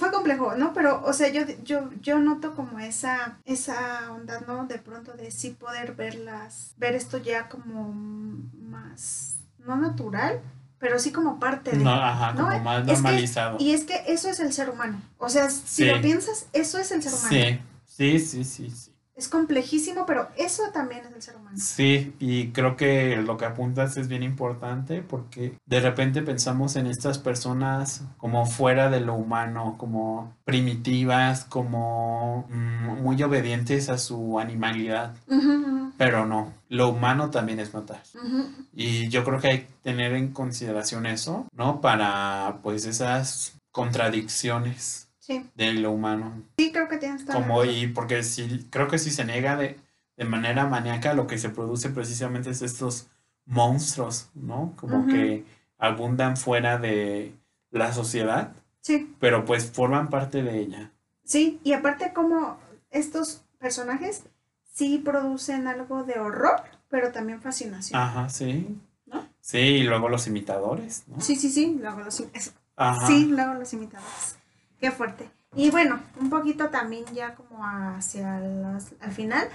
Fue 0.00 0.10
complejo, 0.10 0.54
¿no? 0.56 0.72
Pero, 0.72 1.02
o 1.04 1.12
sea, 1.12 1.28
yo, 1.28 1.42
yo, 1.62 1.90
yo 2.00 2.18
noto 2.18 2.56
como 2.56 2.78
esa, 2.80 3.38
esa 3.44 4.10
onda, 4.12 4.40
¿no? 4.48 4.66
De 4.66 4.78
pronto 4.78 5.12
de 5.12 5.30
sí 5.30 5.50
poder 5.50 5.94
verlas, 5.94 6.72
ver 6.78 6.94
esto 6.96 7.18
ya 7.18 7.48
como 7.48 7.92
más, 7.92 9.36
no 9.58 9.76
natural, 9.76 10.40
pero 10.78 10.98
sí 10.98 11.12
como 11.12 11.38
parte 11.38 11.72
de... 11.72 11.84
No, 11.84 11.90
ajá, 11.92 12.32
¿no? 12.32 12.46
como 12.48 12.60
más 12.60 12.80
Es 12.80 12.86
que- 12.86 12.92
normalizado. 12.94 13.56
Y 13.60 13.72
es 13.72 13.84
que 13.84 14.02
eso 14.08 14.28
es 14.30 14.40
el 14.40 14.52
ser 14.52 14.70
humano. 14.70 15.00
O 15.18 15.28
sea, 15.28 15.50
si 15.50 15.84
Sí. 15.84 15.84
lo 15.84 16.00
piensas, 16.00 16.46
eso 16.52 16.78
es 16.78 16.90
el 16.92 17.02
ser 17.02 17.12
humano. 17.12 17.28
Sí, 17.86 18.18
sí, 18.18 18.18
sí, 18.18 18.44
sí, 18.44 18.70
sí. 18.70 18.89
Es 19.20 19.28
complejísimo, 19.28 20.06
pero 20.06 20.28
eso 20.38 20.62
también 20.72 21.02
es 21.04 21.14
el 21.14 21.20
ser 21.20 21.36
humano. 21.36 21.54
Sí, 21.60 22.14
y 22.18 22.52
creo 22.52 22.74
que 22.74 23.16
lo 23.16 23.36
que 23.36 23.44
apuntas 23.44 23.98
es 23.98 24.08
bien 24.08 24.22
importante 24.22 25.02
porque 25.02 25.58
de 25.66 25.80
repente 25.80 26.22
pensamos 26.22 26.74
en 26.76 26.86
estas 26.86 27.18
personas 27.18 28.02
como 28.16 28.46
fuera 28.46 28.88
de 28.88 29.00
lo 29.00 29.12
humano, 29.12 29.74
como 29.76 30.32
primitivas, 30.46 31.44
como 31.44 32.48
mm, 32.48 33.02
muy 33.02 33.22
obedientes 33.22 33.90
a 33.90 33.98
su 33.98 34.40
animalidad, 34.40 35.12
pero 35.98 36.24
no, 36.24 36.54
lo 36.70 36.88
humano 36.88 37.28
también 37.28 37.60
es 37.60 37.74
matar. 37.74 38.02
Y 38.72 39.10
yo 39.10 39.22
creo 39.22 39.38
que 39.38 39.48
hay 39.48 39.58
que 39.58 39.68
tener 39.82 40.14
en 40.14 40.32
consideración 40.32 41.04
eso, 41.04 41.44
¿no? 41.54 41.82
Para 41.82 42.60
pues 42.62 42.86
esas 42.86 43.52
contradicciones 43.70 45.09
Sí, 45.30 45.48
de 45.54 45.72
lo 45.74 45.92
humano. 45.92 46.42
sí, 46.58 46.72
creo 46.72 46.88
que 46.88 46.98
tienes 46.98 47.24
toda 47.24 47.38
Como 47.40 47.62
porque 47.94 48.22
si 48.24 48.66
creo 48.70 48.88
que 48.88 48.98
si 48.98 49.10
se 49.10 49.24
niega 49.24 49.56
de, 49.56 49.78
de 50.16 50.24
manera 50.24 50.66
maníaca 50.66 51.14
lo 51.14 51.26
que 51.28 51.38
se 51.38 51.50
produce 51.50 51.90
precisamente 51.90 52.50
es 52.50 52.62
estos 52.62 53.06
monstruos, 53.46 54.30
¿no? 54.34 54.74
Como 54.76 55.06
que 55.06 55.44
abundan 55.78 56.36
fuera 56.36 56.78
de 56.78 57.32
la 57.70 57.92
sociedad, 57.92 58.52
Sí, 58.80 59.14
pero 59.20 59.44
pues 59.44 59.70
forman 59.70 60.08
parte 60.08 60.42
de 60.42 60.58
ella. 60.58 60.90
sí, 61.22 61.60
y 61.62 61.74
aparte 61.74 62.12
como 62.12 62.58
estos 62.90 63.42
personajes 63.58 64.24
sí 64.72 64.98
producen 64.98 65.68
algo 65.68 66.02
de 66.02 66.18
horror, 66.18 66.62
pero 66.88 67.12
también 67.12 67.40
fascinación. 67.40 68.00
Ajá, 68.00 68.28
sí. 68.30 68.78
¿No? 69.06 69.28
Sí, 69.40 69.58
y 69.58 69.82
luego 69.84 70.08
los 70.08 70.26
imitadores, 70.26 71.04
¿no? 71.08 71.20
Sí, 71.20 71.36
sí, 71.36 71.50
sí, 71.50 71.76
luego 71.80 72.00
los, 72.00 72.22
Ajá. 72.76 73.06
sí, 73.06 73.26
luego 73.26 73.54
los 73.54 73.72
imitadores. 73.74 74.36
Qué 74.80 74.90
fuerte. 74.90 75.30
Y 75.54 75.70
bueno, 75.70 76.00
un 76.20 76.30
poquito 76.30 76.68
también 76.70 77.04
ya 77.12 77.34
como 77.34 77.64
hacia 77.64 78.38
las- 78.40 78.92
al 79.00 79.12
final, 79.12 79.48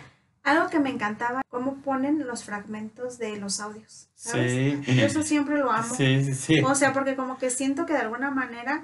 algo 0.43 0.69
que 0.69 0.79
me 0.79 0.89
encantaba, 0.89 1.41
cómo 1.49 1.75
ponen 1.77 2.27
los 2.27 2.43
fragmentos 2.43 3.17
de 3.17 3.37
los 3.37 3.59
audios. 3.59 4.09
¿sabes? 4.15 4.51
Sí. 4.85 4.93
Yo 4.95 5.05
eso 5.05 5.23
siempre 5.23 5.57
lo 5.57 5.71
amo. 5.71 5.93
Sí, 5.95 6.23
sí, 6.25 6.33
sí. 6.35 6.59
O 6.63 6.75
sea, 6.75 6.93
porque 6.93 7.15
como 7.15 7.37
que 7.37 7.49
siento 7.49 7.85
que 7.85 7.93
de 7.93 7.99
alguna 7.99 8.31
manera 8.31 8.83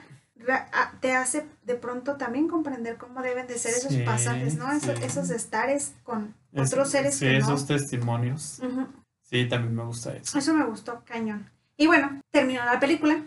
te 1.02 1.14
hace 1.16 1.46
de 1.64 1.76
pronto 1.76 2.16
también 2.18 2.48
comprender 2.48 2.98
cómo 2.98 3.22
deben 3.22 3.46
de 3.48 3.60
ser 3.60 3.74
esos 3.76 3.92
Sí, 3.92 4.02
pasajes, 4.04 4.56
¿no? 4.56 4.72
Esos, 4.72 4.98
sí. 4.98 5.06
esos 5.06 5.30
estares 5.30 5.94
con 6.04 6.34
Es- 6.54 6.72
otros 6.72 6.90
seres 6.90 7.16
sí, 7.16 7.26
que 7.26 7.34
no. 7.34 7.46
esos 7.46 7.68
testimonios. 7.68 8.60
Ujú. 8.64 8.88
Sí, 9.22 9.48
también 9.48 9.76
me 9.76 9.84
gusta 9.84 10.14
eso. 10.16 10.38
Eso 10.38 10.54
me 10.54 10.66
gustó 10.66 11.04
cañón. 11.06 11.50
Y 11.78 11.88
bueno, 11.88 12.20
terminó 12.32 12.64
la 12.66 12.80
película, 12.80 13.24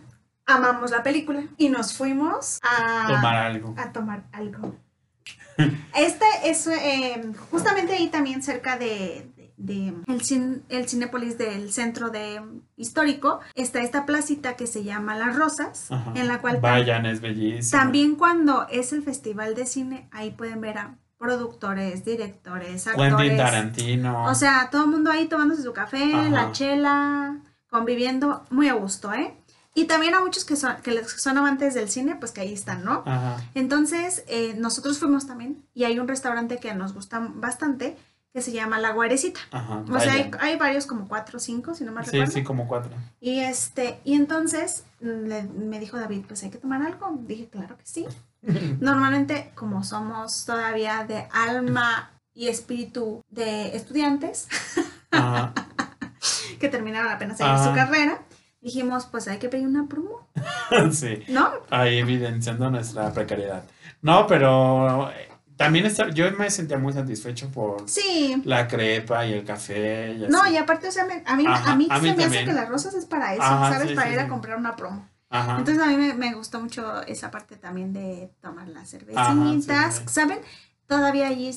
amamos 0.46 0.90
la 0.90 1.02
película 1.02 1.44
y 1.57 1.68
nos 1.68 1.94
fuimos 1.96 2.61
a 2.62 3.07
Tomar 3.09 3.37
algo. 3.37 3.74
a 3.78 3.92
tomar 3.92 4.24
algo. 4.33 4.76
Este 5.94 6.24
es 6.44 6.66
eh, 6.66 7.33
justamente 7.50 7.92
ahí 7.94 8.09
también 8.09 8.42
cerca 8.42 8.76
de, 8.76 9.30
el, 9.57 10.20
cin- 10.20 10.62
el 10.68 10.88
Cinépolis 10.88 11.38
del 11.38 11.72
centro 11.72 12.11
de 12.11 12.42
histórico 12.76 13.38
está 13.54 13.80
esta 13.80 14.04
placita 14.04 14.57
que 14.57 14.66
se 14.66 14.83
llama 14.83 15.16
Las 15.16 15.37
Rosas, 15.37 15.92
Ajá. 15.92 16.12
en 16.16 16.26
la 16.26 16.40
cual 16.40 16.59
Vayan, 16.61 17.07
es 17.07 17.20
bellísimo. 17.20 17.80
también 17.80 18.16
cuando 18.16 18.66
es 18.68 18.92
el 18.92 19.02
festival 19.04 19.54
de 19.54 19.66
cine, 19.66 20.09
ahí 20.11 20.33
pueden 20.33 20.61
ver 20.61 20.78
a 20.78 20.96
productores, 21.18 22.04
directores, 22.04 22.85
Quentin 22.85 23.02
actores. 23.04 23.37
Tarantino. 23.37 24.24
O 24.26 24.35
sea, 24.35 24.68
todo 24.72 24.85
el 24.85 24.90
mundo 24.90 25.11
ahí 25.12 25.26
tomándose 25.26 25.62
su 25.62 25.72
café, 25.72 26.12
Ajá. 26.14 26.28
la 26.30 26.52
chela, 26.52 27.37
conviviendo 27.70 28.44
muy 28.50 28.68
a 28.68 28.74
gusto, 28.74 29.12
¿eh? 29.12 29.35
Y 29.75 29.87
también 29.87 30.15
a 30.15 30.21
muchos 30.21 30.45
que 30.45 30.55
son, 30.57 30.77
que 30.83 30.93
les- 30.93 31.11
son 31.21 31.37
amantes 31.37 31.75
del 31.75 31.89
cine, 31.89 32.15
pues 32.17 32.31
que 32.33 32.41
ahí 32.41 32.53
están, 32.55 32.85
¿no? 32.85 33.03
Ajá. 33.07 33.37
Entonces, 33.55 34.23
eh, 34.29 34.55
nosotros 34.57 34.99
fuimos 34.99 35.27
también 35.27 35.67
y 35.75 35.83
hay 35.85 35.99
un 35.99 36.07
restaurante 36.07 36.59
que 36.59 36.73
nos 36.75 36.95
gusta 36.95 37.19
bastante 37.35 37.97
que 38.33 38.41
se 38.43 38.51
llama 38.53 38.79
La 38.81 38.91
Guarecita. 38.93 39.41
Ajá. 39.53 39.85
O 39.89 39.99
sea, 40.01 40.13
hay, 40.13 40.31
hay 40.41 40.57
varios 40.57 40.87
como 40.87 41.07
cuatro 41.09 41.37
o 41.37 41.41
cinco, 41.41 41.75
si 41.75 41.85
no 41.85 41.93
me 41.93 42.03
Sí, 42.05 42.11
recuerdo. 42.13 42.33
sí, 42.33 42.43
como 42.45 42.67
cuatro. 42.69 42.91
Y 43.21 43.41
este, 43.41 44.01
y 44.05 44.15
entonces 44.15 44.85
mm, 45.01 45.07
le- 45.29 45.43
me 45.45 45.79
dijo 45.81 45.97
David, 45.99 46.25
pues 46.27 46.43
hay 46.43 46.51
que 46.51 46.59
tomar 46.59 46.83
algo. 46.83 47.17
Dije, 47.27 47.49
claro 47.49 47.77
que 47.77 47.87
sí. 47.87 48.07
Normalmente, 48.81 49.53
como 49.55 49.83
somos 49.85 50.45
todavía 50.47 51.05
de 51.05 51.29
alma 51.33 52.11
y 52.33 52.49
espíritu 52.49 53.23
de 53.31 53.77
estudiantes 53.77 54.49
que 56.59 56.69
terminaron 56.69 57.13
apenas 57.13 57.39
su 57.39 57.73
carrera, 57.75 58.21
dijimos, 58.64 59.07
pues 59.07 59.29
hay 59.29 59.38
que 59.38 59.48
pedir 59.48 59.66
una 59.68 59.87
promo, 59.87 60.27
sí. 60.92 61.22
¿no? 61.29 61.50
Ahí 61.70 61.98
evidenciando 61.98 62.70
nuestra 62.70 63.12
precariedad. 63.12 63.62
No, 64.03 64.27
pero 64.27 65.11
eh, 65.11 65.29
también 65.57 65.87
está, 65.87 66.11
yo 66.11 66.31
me 66.33 66.50
sentía 66.50 66.79
muy 66.79 66.92
satisfecho 66.92 67.50
por 67.50 67.88
Sí. 67.88 68.42
la 68.44 68.66
crepa 68.66 69.24
y 69.27 69.35
el 69.35 69.44
café. 69.44 70.12
Y 70.14 70.27
No, 70.29 70.46
y 70.50 70.57
aparte, 70.57 70.88
o 70.88 70.92
sea, 70.92 71.05
me- 71.05 71.22
a 71.24 71.37
mí, 71.37 71.44
Ajá, 71.46 71.72
a 71.72 71.77
mí 71.77 71.87
a 71.90 71.98
mí 71.98 72.09
se 72.11 72.16
me 72.16 72.24
hace 72.24 72.44
que 72.44 72.53
las 72.53 72.68
rosas 72.68 72.94
es 72.94 73.05
para 73.07 73.35
eso, 73.35 73.42
Ajá, 73.42 73.72
¿sabes? 73.74 73.90
sí, 73.90 73.94
para 73.94 74.09
sí, 74.09 74.14
ir 74.14 74.20
a 74.20 74.29
comprar 74.29 74.57
una 74.57 74.74
promo. 74.77 75.09
Ajá. 75.31 75.59
Entonces 75.59 75.83
a 75.83 75.87
mí 75.87 75.96
me, 75.96 76.14
me 76.14 76.33
gustó 76.35 76.61
mucho 76.61 77.03
esa 77.03 77.31
parte 77.31 77.57
también 77.57 77.92
de 77.92 78.31
tomar 78.40 78.68
las 78.68 78.88
cervecitas. 78.90 80.03
¿saben? 80.07 80.38
Todavía 80.87 81.29
allí 81.29 81.50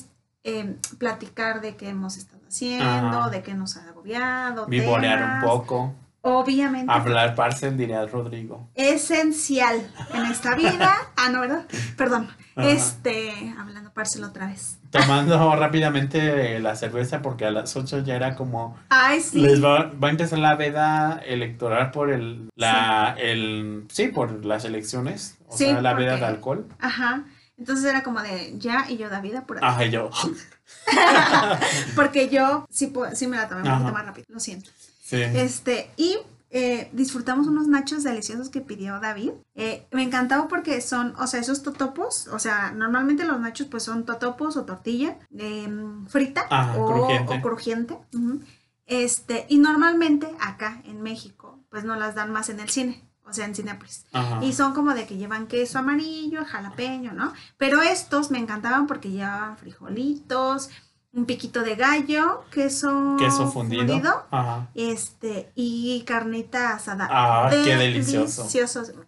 eh, 0.44 0.76
platicar 0.98 1.60
de 1.60 1.76
qué 1.76 1.88
hemos 1.88 2.16
estado 2.16 2.42
haciendo, 2.48 3.30
de 3.30 3.42
qué 3.42 3.54
nos 3.54 3.76
ha 3.76 3.88
agobiado. 3.88 4.66
Vivorear 4.66 5.22
un 5.22 5.40
poco. 5.48 5.94
Obviamente. 6.22 6.92
Hablar 6.92 7.34
parcel, 7.34 7.76
diría 7.76 8.04
Rodrigo. 8.06 8.68
Esencial 8.74 9.88
en 10.12 10.26
esta 10.26 10.54
vida. 10.54 10.94
ah, 11.16 11.28
no, 11.30 11.40
¿verdad? 11.40 11.66
Perdón. 11.96 12.28
Ajá. 12.56 12.68
Este, 12.70 13.54
hablando 13.58 13.92
parcel 13.92 14.24
otra 14.24 14.46
vez. 14.48 14.78
Tomando 14.90 15.54
rápidamente 15.54 16.58
la 16.60 16.74
cerveza 16.74 17.22
porque 17.22 17.44
a 17.44 17.50
las 17.50 17.76
8 17.76 18.00
ya 18.00 18.16
era 18.16 18.34
como 18.34 18.76
Ay, 18.88 19.20
sí. 19.20 19.40
les 19.40 19.62
va, 19.62 19.90
va 20.02 20.08
a 20.08 20.10
empezar 20.10 20.38
la 20.38 20.56
veda 20.56 21.20
electoral 21.24 21.90
por 21.92 22.10
el 22.10 22.48
la 22.56 23.14
el 23.18 23.84
sí 23.90 24.08
por 24.08 24.44
las 24.46 24.64
elecciones 24.64 25.36
o 25.46 25.56
Sí, 25.56 25.66
sea 25.66 25.82
la 25.82 25.92
veda 25.94 26.12
porque- 26.12 26.20
de 26.24 26.26
alcohol 26.26 26.66
Ajá. 26.80 27.24
Entonces 27.58 27.84
era 27.84 28.02
como 28.02 28.22
de 28.22 28.54
ya 28.58 28.86
y 28.88 28.96
yo 28.96 29.08
David 29.10 29.34
por 29.46 29.62
ajá 29.62 29.84
y 29.84 29.90
yo 29.90 30.10
Porque 31.94 32.28
yo 32.28 32.66
sí, 32.70 32.86
puedo- 32.88 33.14
sí 33.14 33.26
me 33.26 33.36
la 33.36 33.48
tomé 33.48 33.62
un 33.62 33.68
poquito 33.78 33.92
más 33.92 34.06
rápido, 34.06 34.26
lo 34.30 34.40
siento. 34.40 34.70
Sí 35.08 35.22
Este, 35.22 35.90
y 35.96 36.18
eh, 36.50 36.88
disfrutamos 36.92 37.46
unos 37.46 37.66
nachos 37.68 38.02
deliciosos 38.04 38.48
que 38.48 38.60
pidió 38.62 39.00
David. 39.00 39.32
Eh, 39.54 39.86
me 39.92 40.02
encantaba 40.02 40.48
porque 40.48 40.80
son, 40.80 41.14
o 41.18 41.26
sea, 41.26 41.40
esos 41.40 41.62
totopos, 41.62 42.26
o 42.28 42.38
sea, 42.38 42.72
normalmente 42.72 43.24
los 43.24 43.38
nachos 43.38 43.66
pues 43.66 43.82
son 43.82 44.04
totopos 44.06 44.56
o 44.56 44.64
tortilla 44.64 45.18
eh, 45.36 45.68
frita 46.08 46.46
Ajá, 46.50 46.76
o 46.78 46.86
crujiente. 46.86 47.34
o 47.34 47.42
crujiente. 47.42 47.98
ujú. 48.14 48.40
Este, 48.86 49.44
y 49.50 49.58
normalmente 49.58 50.26
acá 50.40 50.80
en 50.84 51.02
México 51.02 51.58
pues 51.70 51.84
no 51.84 51.94
las 51.96 52.14
dan 52.14 52.32
más 52.32 52.48
en 52.48 52.60
el 52.60 52.70
cine, 52.70 53.06
o 53.26 53.32
sea, 53.34 53.44
en 53.44 53.54
Cinépolis. 53.54 54.06
ajá 54.14 54.42
Y 54.42 54.54
son 54.54 54.72
como 54.72 54.94
de 54.94 55.04
que 55.06 55.18
llevan 55.18 55.46
queso 55.46 55.78
amarillo, 55.78 56.46
jalapeño, 56.46 57.12
¿no? 57.12 57.34
Pero 57.58 57.82
estos 57.82 58.30
me 58.30 58.38
encantaban 58.38 58.86
porque 58.86 59.10
llevaban 59.10 59.58
frijolitos, 59.58 60.70
un 61.18 61.26
piquito 61.26 61.62
de 61.62 61.74
gallo, 61.74 62.44
queso, 62.50 63.16
queso 63.18 63.50
fundido, 63.50 64.26
ajá 64.30 64.68
este, 64.74 65.50
y 65.54 66.02
carnita 66.06 66.74
asada. 66.74 67.08
Ah, 67.10 67.48
qué 67.50 67.76
delicioso. 67.76 68.48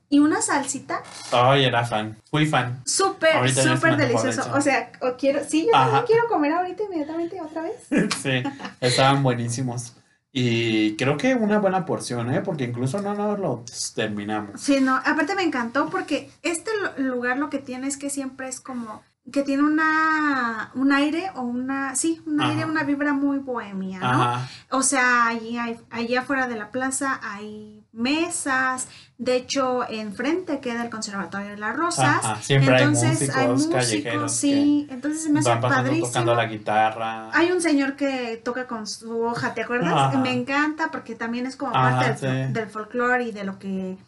Y 0.08 0.18
una 0.18 0.42
salsita 0.42 1.02
ay 1.32 1.64
era 1.64 1.84
fan 1.84 2.16
fui 2.30 2.46
fan 2.46 2.82
súper, 2.84 3.48
súper 3.52 3.96
de 3.96 4.06
delicioso. 4.06 4.42
O 4.54 4.60
sea, 4.60 4.90
o 5.00 5.16
quiero, 5.16 5.40
sí, 5.48 5.66
yo 5.66 5.74
Ajá. 5.74 5.84
también 5.86 6.04
quiero 6.06 6.28
comer 6.28 6.52
ahorita 6.52 6.82
inmediatamente 6.84 7.40
otra 7.40 7.62
vez. 7.62 7.76
sí 8.22 8.42
estaban 8.80 9.22
buenísimos 9.22 9.94
y 10.32 10.96
creo 10.96 11.16
que 11.16 11.34
una 11.34 11.58
buena 11.58 11.84
porción 11.84 12.32
eh 12.32 12.40
porque 12.40 12.64
incluso 12.64 13.00
no 13.02 13.14
nos 13.14 13.38
lo 13.38 13.64
terminamos 13.94 14.60
Sí, 14.60 14.80
no, 14.80 14.94
aparte 14.96 15.34
me 15.34 15.42
encantó 15.42 15.88
porque 15.90 16.30
este 16.42 16.70
lu- 16.98 17.04
lugar 17.14 17.36
lo 17.38 17.50
que 17.50 17.58
tiene 17.58 17.88
es 17.88 17.96
que 17.96 18.10
siempre 18.10 18.48
es 18.48 18.60
como 18.60 19.02
que 19.32 19.42
tiene 19.42 19.62
una 19.62 20.70
un 20.74 20.92
aire 20.92 21.30
o 21.34 21.42
una 21.42 21.94
sí, 21.94 22.20
un 22.26 22.40
aire, 22.40 22.64
una 22.64 22.82
vibra 22.84 23.12
muy 23.12 23.38
bohemia, 23.38 23.98
¿no? 24.00 24.22
ajá 24.22 24.48
O 24.70 24.82
sea, 24.82 25.26
allí 25.26 25.58
hay, 25.58 25.78
allí 25.90 26.16
afuera 26.16 26.46
de 26.46 26.56
la 26.56 26.70
plaza 26.70 27.20
hay 27.22 27.84
mesas, 27.92 28.88
de 29.18 29.34
hecho, 29.36 29.88
enfrente 29.88 30.60
queda 30.60 30.84
el 30.84 30.90
Conservatorio 30.90 31.50
de 31.50 31.56
las 31.56 31.76
Rosas. 31.76 32.24
Ajá, 32.24 32.40
siempre 32.40 32.76
hay 32.76 32.84
entonces 32.84 33.36
músicos 33.48 33.66
callejeros 33.66 34.32
sí, 34.32 34.86
entonces 34.90 35.24
se 35.24 35.30
me 35.30 35.40
hace 35.40 35.56
padrísimo. 35.56 36.06
tocando 36.06 36.34
la 36.34 36.46
guitarra 36.46 37.30
Hay 37.32 37.50
un 37.50 37.60
señor 37.60 37.96
que 37.96 38.40
toca 38.44 38.66
con 38.66 38.86
su 38.86 39.22
hoja, 39.22 39.54
¿te 39.54 39.62
acuerdas? 39.62 40.16
Me 40.18 40.32
encanta 40.32 40.90
porque 40.90 41.14
también 41.14 41.46
es 41.46 41.56
como 41.56 41.72
parte 41.72 42.26
del, 42.26 42.46
sí. 42.46 42.52
del 42.52 42.68
folclore 42.68 43.24
y 43.24 43.32
de 43.32 43.44
lo 43.44 43.58
que 43.58 43.98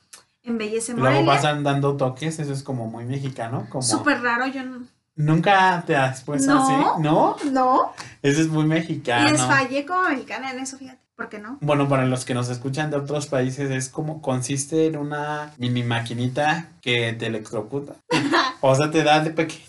embellece 0.45 0.93
Luego 0.93 1.11
Morelia. 1.11 1.35
pasan 1.35 1.63
dando 1.63 1.97
toques, 1.97 2.39
eso 2.39 2.53
es 2.53 2.63
como 2.63 2.87
muy 2.87 3.05
mexicano, 3.05 3.67
como 3.69 3.83
Súper 3.83 4.23
raro, 4.23 4.47
yo 4.47 4.63
no. 4.63 4.81
Nunca 5.17 5.83
te 5.87 5.97
has 5.97 6.23
puesto 6.23 6.53
No. 6.55 6.63
así, 6.65 7.03
¿no? 7.03 7.37
No. 7.51 7.93
Eso 8.23 8.41
es 8.41 8.49
muy 8.49 8.65
mexicano. 8.65 9.31
Les 9.31 9.41
fallé 9.41 9.85
como 9.87 10.09
mexicana 10.09 10.51
en 10.53 10.59
eso, 10.61 10.79
fíjate. 10.79 11.01
¿Por 11.17 11.29
qué 11.29 11.39
no? 11.39 11.59
Bueno, 11.61 11.89
para 11.89 12.07
los 12.07 12.25
que 12.25 12.33
nos 12.35 12.49
escuchan 12.49 12.91
de 12.91 12.97
otros 12.97 13.27
países 13.27 13.71
es 13.71 13.89
como 13.91 14.23
consiste 14.23 14.87
en 14.87 14.97
una 14.97 15.53
mini 15.59 15.83
maquinita 15.83 16.69
que 16.81 17.13
te 17.13 17.27
electrocuta. 17.27 17.95
o 18.63 18.75
sea, 18.75 18.91
te 18.91 19.05
da 19.05 19.21
de 19.21 19.31
pequeño. 19.31 19.61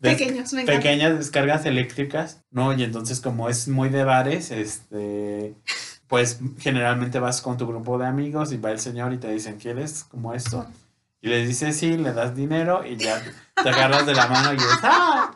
des- 0.00 0.16
Pequeños, 0.16 0.52
me 0.54 0.64
pequeñas 0.64 1.18
descargas 1.18 1.66
eléctricas, 1.66 2.40
¿no? 2.50 2.72
Y 2.72 2.82
entonces 2.84 3.20
como 3.20 3.48
es 3.50 3.68
muy 3.68 3.90
de 3.90 4.04
bares, 4.04 4.50
este, 4.50 5.54
pues 6.08 6.40
generalmente 6.58 7.18
vas 7.20 7.42
con 7.42 7.56
tu 7.58 7.66
grupo 7.66 7.98
de 7.98 8.06
amigos 8.06 8.50
y 8.52 8.56
va 8.56 8.70
el 8.70 8.80
señor 8.80 9.12
y 9.12 9.18
te 9.18 9.30
dicen, 9.30 9.58
¿quieres 9.58 10.04
como 10.04 10.32
esto? 10.34 10.66
Y 11.26 11.28
le 11.28 11.44
dices 11.44 11.76
sí, 11.76 11.96
le 11.96 12.12
das 12.12 12.36
dinero 12.36 12.86
y 12.86 12.96
ya 12.96 13.20
te 13.60 13.68
agarras 13.68 14.06
de 14.06 14.14
la 14.14 14.28
mano 14.28 14.52
y 14.52 14.56
es, 14.58 14.78
¡ah! 14.84 15.32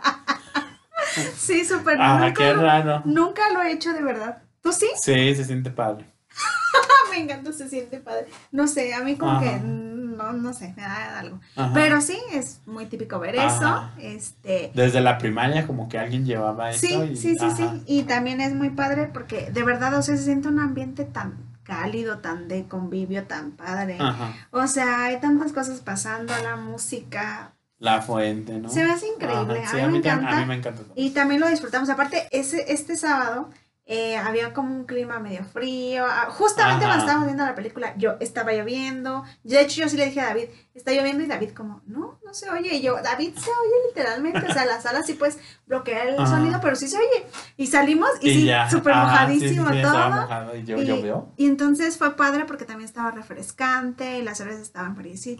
Sí, 1.36 1.64
súper. 1.64 1.96
¡Ah, 2.00 2.20
nunca, 2.20 2.32
qué 2.32 2.54
raro! 2.54 3.02
nunca 3.04 3.52
lo 3.52 3.60
he 3.60 3.72
hecho 3.72 3.92
de 3.92 4.00
verdad. 4.00 4.40
¿Tú 4.62 4.72
sí? 4.72 4.86
Sí, 4.94 5.34
se 5.34 5.44
siente 5.44 5.72
padre. 5.72 6.06
Me 7.10 7.18
encanta, 7.18 7.52
se 7.52 7.68
siente 7.68 7.98
padre. 7.98 8.28
No 8.52 8.68
sé, 8.68 8.94
a 8.94 9.00
mí 9.00 9.16
como 9.16 9.32
Ajá. 9.32 9.40
que 9.40 9.58
no, 9.58 10.32
no 10.32 10.54
sé, 10.54 10.72
me 10.76 10.82
da 10.82 11.18
algo. 11.18 11.40
Ajá. 11.56 11.72
Pero 11.74 12.00
sí, 12.00 12.16
es 12.32 12.60
muy 12.66 12.86
típico 12.86 13.18
ver 13.18 13.34
eso. 13.34 13.90
Este, 13.98 14.70
Desde 14.72 15.00
la 15.00 15.18
primaria 15.18 15.66
como 15.66 15.88
que 15.88 15.98
alguien 15.98 16.24
llevaba 16.24 16.70
eso 16.70 16.86
sí, 16.86 16.94
y, 16.94 17.16
sí, 17.16 17.36
sí, 17.36 17.50
sí. 17.56 17.64
Y 17.86 18.04
también 18.04 18.40
es 18.40 18.54
muy 18.54 18.70
padre 18.70 19.10
porque 19.12 19.50
de 19.50 19.64
verdad, 19.64 19.92
o 19.98 20.02
sea, 20.02 20.16
se 20.16 20.22
siente 20.22 20.46
un 20.46 20.60
ambiente 20.60 21.04
tan 21.04 21.49
cálido, 21.70 22.18
tan 22.18 22.48
de 22.48 22.66
convivio, 22.66 23.24
tan 23.24 23.52
padre. 23.52 23.96
Ajá. 23.98 24.34
O 24.50 24.66
sea, 24.66 25.04
hay 25.04 25.20
tantas 25.20 25.52
cosas 25.52 25.80
pasando, 25.80 26.34
la 26.42 26.56
música. 26.56 27.52
La 27.78 28.02
fuente, 28.02 28.58
¿no? 28.58 28.68
Se 28.68 28.84
me 28.84 28.90
hace 28.90 29.06
increíble, 29.06 29.60
Ajá, 29.60 29.70
sí, 29.70 29.80
a 29.80 29.86
mí 29.86 29.92
me 29.92 29.98
encanta. 29.98 30.36
A 30.36 30.40
mí 30.40 30.46
me 30.46 30.54
encanta. 30.56 30.82
Y 30.96 31.10
también 31.10 31.40
lo 31.40 31.48
disfrutamos. 31.48 31.88
Aparte, 31.88 32.28
ese, 32.30 32.72
este 32.72 32.96
sábado 32.96 33.48
eh, 33.92 34.16
había 34.16 34.52
como 34.52 34.72
un 34.72 34.84
clima 34.84 35.18
medio 35.18 35.42
frío. 35.42 36.06
Ah, 36.08 36.28
Justamente 36.30 36.84
Ajá. 36.84 36.92
cuando 36.92 37.04
estábamos 37.06 37.26
viendo 37.26 37.44
la 37.44 37.56
película, 37.56 37.92
yo 37.96 38.14
estaba 38.20 38.52
lloviendo. 38.52 39.24
De 39.42 39.60
hecho, 39.60 39.80
yo 39.80 39.88
sí 39.88 39.96
le 39.96 40.06
dije 40.06 40.20
a 40.20 40.26
David, 40.26 40.44
está 40.72 40.92
lloviendo. 40.92 41.24
Y 41.24 41.26
David, 41.26 41.50
como, 41.50 41.82
no, 41.86 42.20
no 42.24 42.32
se 42.32 42.48
oye. 42.50 42.76
Y 42.76 42.82
yo, 42.82 43.02
David 43.02 43.34
se 43.34 43.50
oye 43.50 43.88
literalmente. 43.88 44.46
O 44.48 44.52
sea, 44.52 44.64
la 44.64 44.80
sala 44.80 45.02
sí 45.02 45.14
puedes 45.14 45.40
bloquear 45.66 46.06
el 46.06 46.20
Ajá. 46.20 46.36
sonido, 46.36 46.60
pero 46.62 46.76
sí 46.76 46.86
se 46.86 46.98
oye. 46.98 47.26
Y 47.56 47.66
salimos 47.66 48.10
y, 48.20 48.32
sí, 48.32 48.50
súper 48.70 48.92
ajá, 48.92 49.26
sí, 49.26 49.40
sí, 49.40 49.56
mojadísimo 49.56 49.82
todo. 49.82 50.10
mojado 50.10 50.56
y 50.56 50.62
yo, 50.62 50.76
y, 50.76 50.86
llovió. 50.86 51.32
y 51.36 51.46
entonces 51.46 51.98
fue 51.98 52.14
padre 52.14 52.44
porque 52.44 52.64
también 52.64 52.88
estaba 52.88 53.10
refrescante 53.10 54.18
y 54.20 54.22
las 54.22 54.38
cervezas 54.38 54.62
estaban 54.62 54.96
sí. 55.16 55.36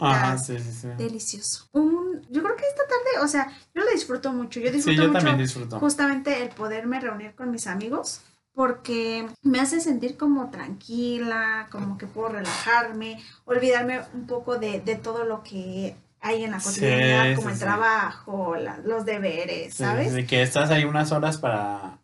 Delicioso. 0.97 1.69
Un, 1.71 2.21
yo 2.29 2.43
creo 2.43 2.57
que 2.57 2.65
esta 2.67 2.83
tarde, 2.85 3.23
o 3.23 3.29
sea, 3.29 3.47
yo 3.73 3.81
lo 3.81 3.91
disfruto 3.91 4.33
mucho. 4.33 4.59
Yo 4.59 4.69
disfruto 4.73 5.03
yo 5.03 5.07
mucho 5.07 5.19
también 5.19 5.37
disfruto. 5.37 5.79
justamente 5.79 6.43
el 6.43 6.49
poderme 6.49 6.99
reunir 6.99 7.33
con 7.33 7.49
mis 7.49 7.65
amigos 7.67 8.19
porque 8.53 9.27
me 9.43 9.59
hace 9.59 9.79
sentir 9.79 10.17
como 10.17 10.49
tranquila, 10.49 11.67
como 11.71 11.97
que 11.97 12.05
puedo 12.07 12.29
relajarme, 12.29 13.21
olvidarme 13.45 14.01
un 14.13 14.27
poco 14.27 14.57
de, 14.57 14.79
de 14.81 14.95
todo 14.95 15.23
lo 15.23 15.41
que 15.43 15.95
hay 16.19 16.43
en 16.43 16.51
la 16.51 16.59
Sí, 16.59 16.69
cotidianidad, 16.81 17.35
como 17.35 17.47
sí, 17.47 17.53
el 17.53 17.59
sí. 17.59 17.63
trabajo, 17.63 18.55
la- 18.55 18.77
los 18.79 19.05
deberes, 19.05 19.73
¿sabes? 19.73 20.13
De 20.13 20.25
que 20.25 20.41
estás 20.41 20.69
ahí 20.69 20.83
unas 20.85 21.11
horas 21.11 21.37
para, 21.37 21.97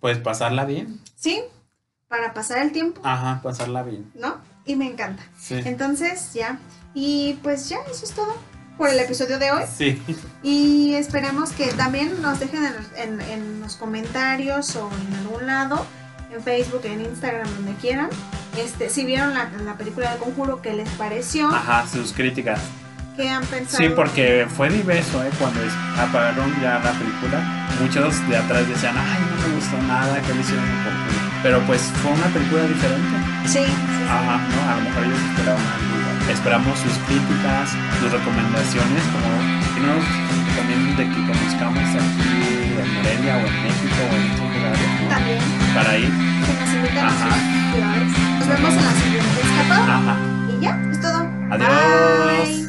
pues, 0.00 0.18
pasarla 0.18 0.64
bien. 0.64 1.00
Sí, 1.16 1.42
para 2.08 2.32
pasar 2.32 2.58
el 2.62 2.72
tiempo, 2.72 3.00
Ajá, 3.04 3.40
pasarla 3.42 3.82
bien. 3.82 4.10
¿no? 4.14 4.36
Y 4.64 4.76
me 4.76 4.86
encanta. 4.86 5.22
Sí. 5.38 5.60
Entonces, 5.64 6.32
ya. 6.34 6.58
Y 6.94 7.38
pues 7.42 7.68
ya, 7.68 7.78
eso 7.90 8.04
es 8.06 8.12
todo 8.12 8.34
por 8.78 8.88
el 8.88 8.98
episodio 9.00 9.38
de 9.38 9.50
hoy. 9.50 9.62
Sí. 9.76 10.00
Y 10.42 10.94
esperemos 10.94 11.50
que 11.50 11.66
también 11.72 12.22
nos 12.22 12.38
dejen 12.40 12.64
en, 12.64 12.74
en- 12.96 13.20
en 13.20 13.60
los 13.60 13.76
comentarios 13.76 14.74
o 14.76 14.88
en 15.08 15.14
algún 15.18 15.46
lado, 15.46 15.84
en 16.32 16.42
Facebook, 16.42 16.82
en 16.84 17.00
Instagram, 17.02 17.46
donde 17.56 17.74
quieran, 17.74 18.08
este, 18.56 18.88
si 18.88 19.04
vieron 19.04 19.34
la, 19.34 19.50
la 19.64 19.74
película 19.74 20.12
de 20.12 20.18
Conjuro, 20.18 20.62
¿qué 20.62 20.72
les 20.74 20.88
pareció? 20.90 21.48
Ajá, 21.48 21.84
sus 21.86 22.12
críticas. 22.12 22.60
¿Qué 23.16 23.28
han 23.28 23.44
pensado? 23.46 23.78
Sí, 23.82 23.88
porque 23.96 24.46
fue 24.56 24.70
diverso, 24.70 25.22
¿eh? 25.24 25.30
Cuando 25.40 25.58
apagaron 25.98 26.54
ya 26.62 26.78
la 26.78 26.92
película, 26.92 27.66
muchos 27.80 28.28
de 28.28 28.36
atrás 28.36 28.68
decían, 28.68 28.94
ay, 28.96 29.18
no 29.42 29.48
me 29.48 29.54
gustó 29.56 29.76
nada, 29.82 30.20
que 30.22 30.34
le 30.34 30.40
hicieron 30.40 30.64
un 30.64 30.70
Conjuro. 30.84 31.18
Pero 31.42 31.60
pues 31.66 31.82
fue 32.02 32.12
una 32.12 32.26
película 32.26 32.62
diferente. 32.62 33.16
Sí, 33.44 33.58
sí, 33.58 33.64
sí. 33.66 34.04
Ajá, 34.08 34.38
¿no? 34.38 34.70
A 34.72 34.76
lo 34.76 34.82
mejor 34.82 35.04
ellos 35.04 35.18
esperaban 35.30 35.62
algo. 35.66 35.97
Esperamos 36.28 36.78
sus 36.78 36.92
críticas, 37.06 37.70
sus 38.00 38.12
recomendaciones, 38.12 39.02
como 39.12 39.30
que 39.74 39.80
nos 39.80 40.04
recomienden 40.54 40.96
de 40.96 41.04
que 41.08 41.20
conozcamos 41.26 41.82
aquí 41.82 42.78
en 42.78 42.94
Morelia 42.94 43.36
o 43.36 43.46
en 43.46 43.62
México 43.64 44.00
o 44.10 44.16
en 44.16 44.30
otros 44.32 44.54
lugares, 44.54 44.88
¿no? 45.02 45.08
También, 45.08 45.38
Para 45.74 45.98
ir. 45.98 46.10
que 46.10 46.52
nos 46.60 46.74
inviten 46.74 46.98
a 46.98 47.06
Ajá. 47.08 47.30
sus 47.34 47.72
ciudades. 47.72 48.12
Nos 48.38 48.48
vemos 48.48 48.74
en 48.74 48.84
la 48.84 48.92
siguiente 48.92 49.40
escapada. 49.42 49.96
Ajá. 49.98 50.16
Y 50.48 50.60
ya, 50.62 50.80
es 50.92 51.00
todo. 51.00 51.30
Adiós. 51.50 52.67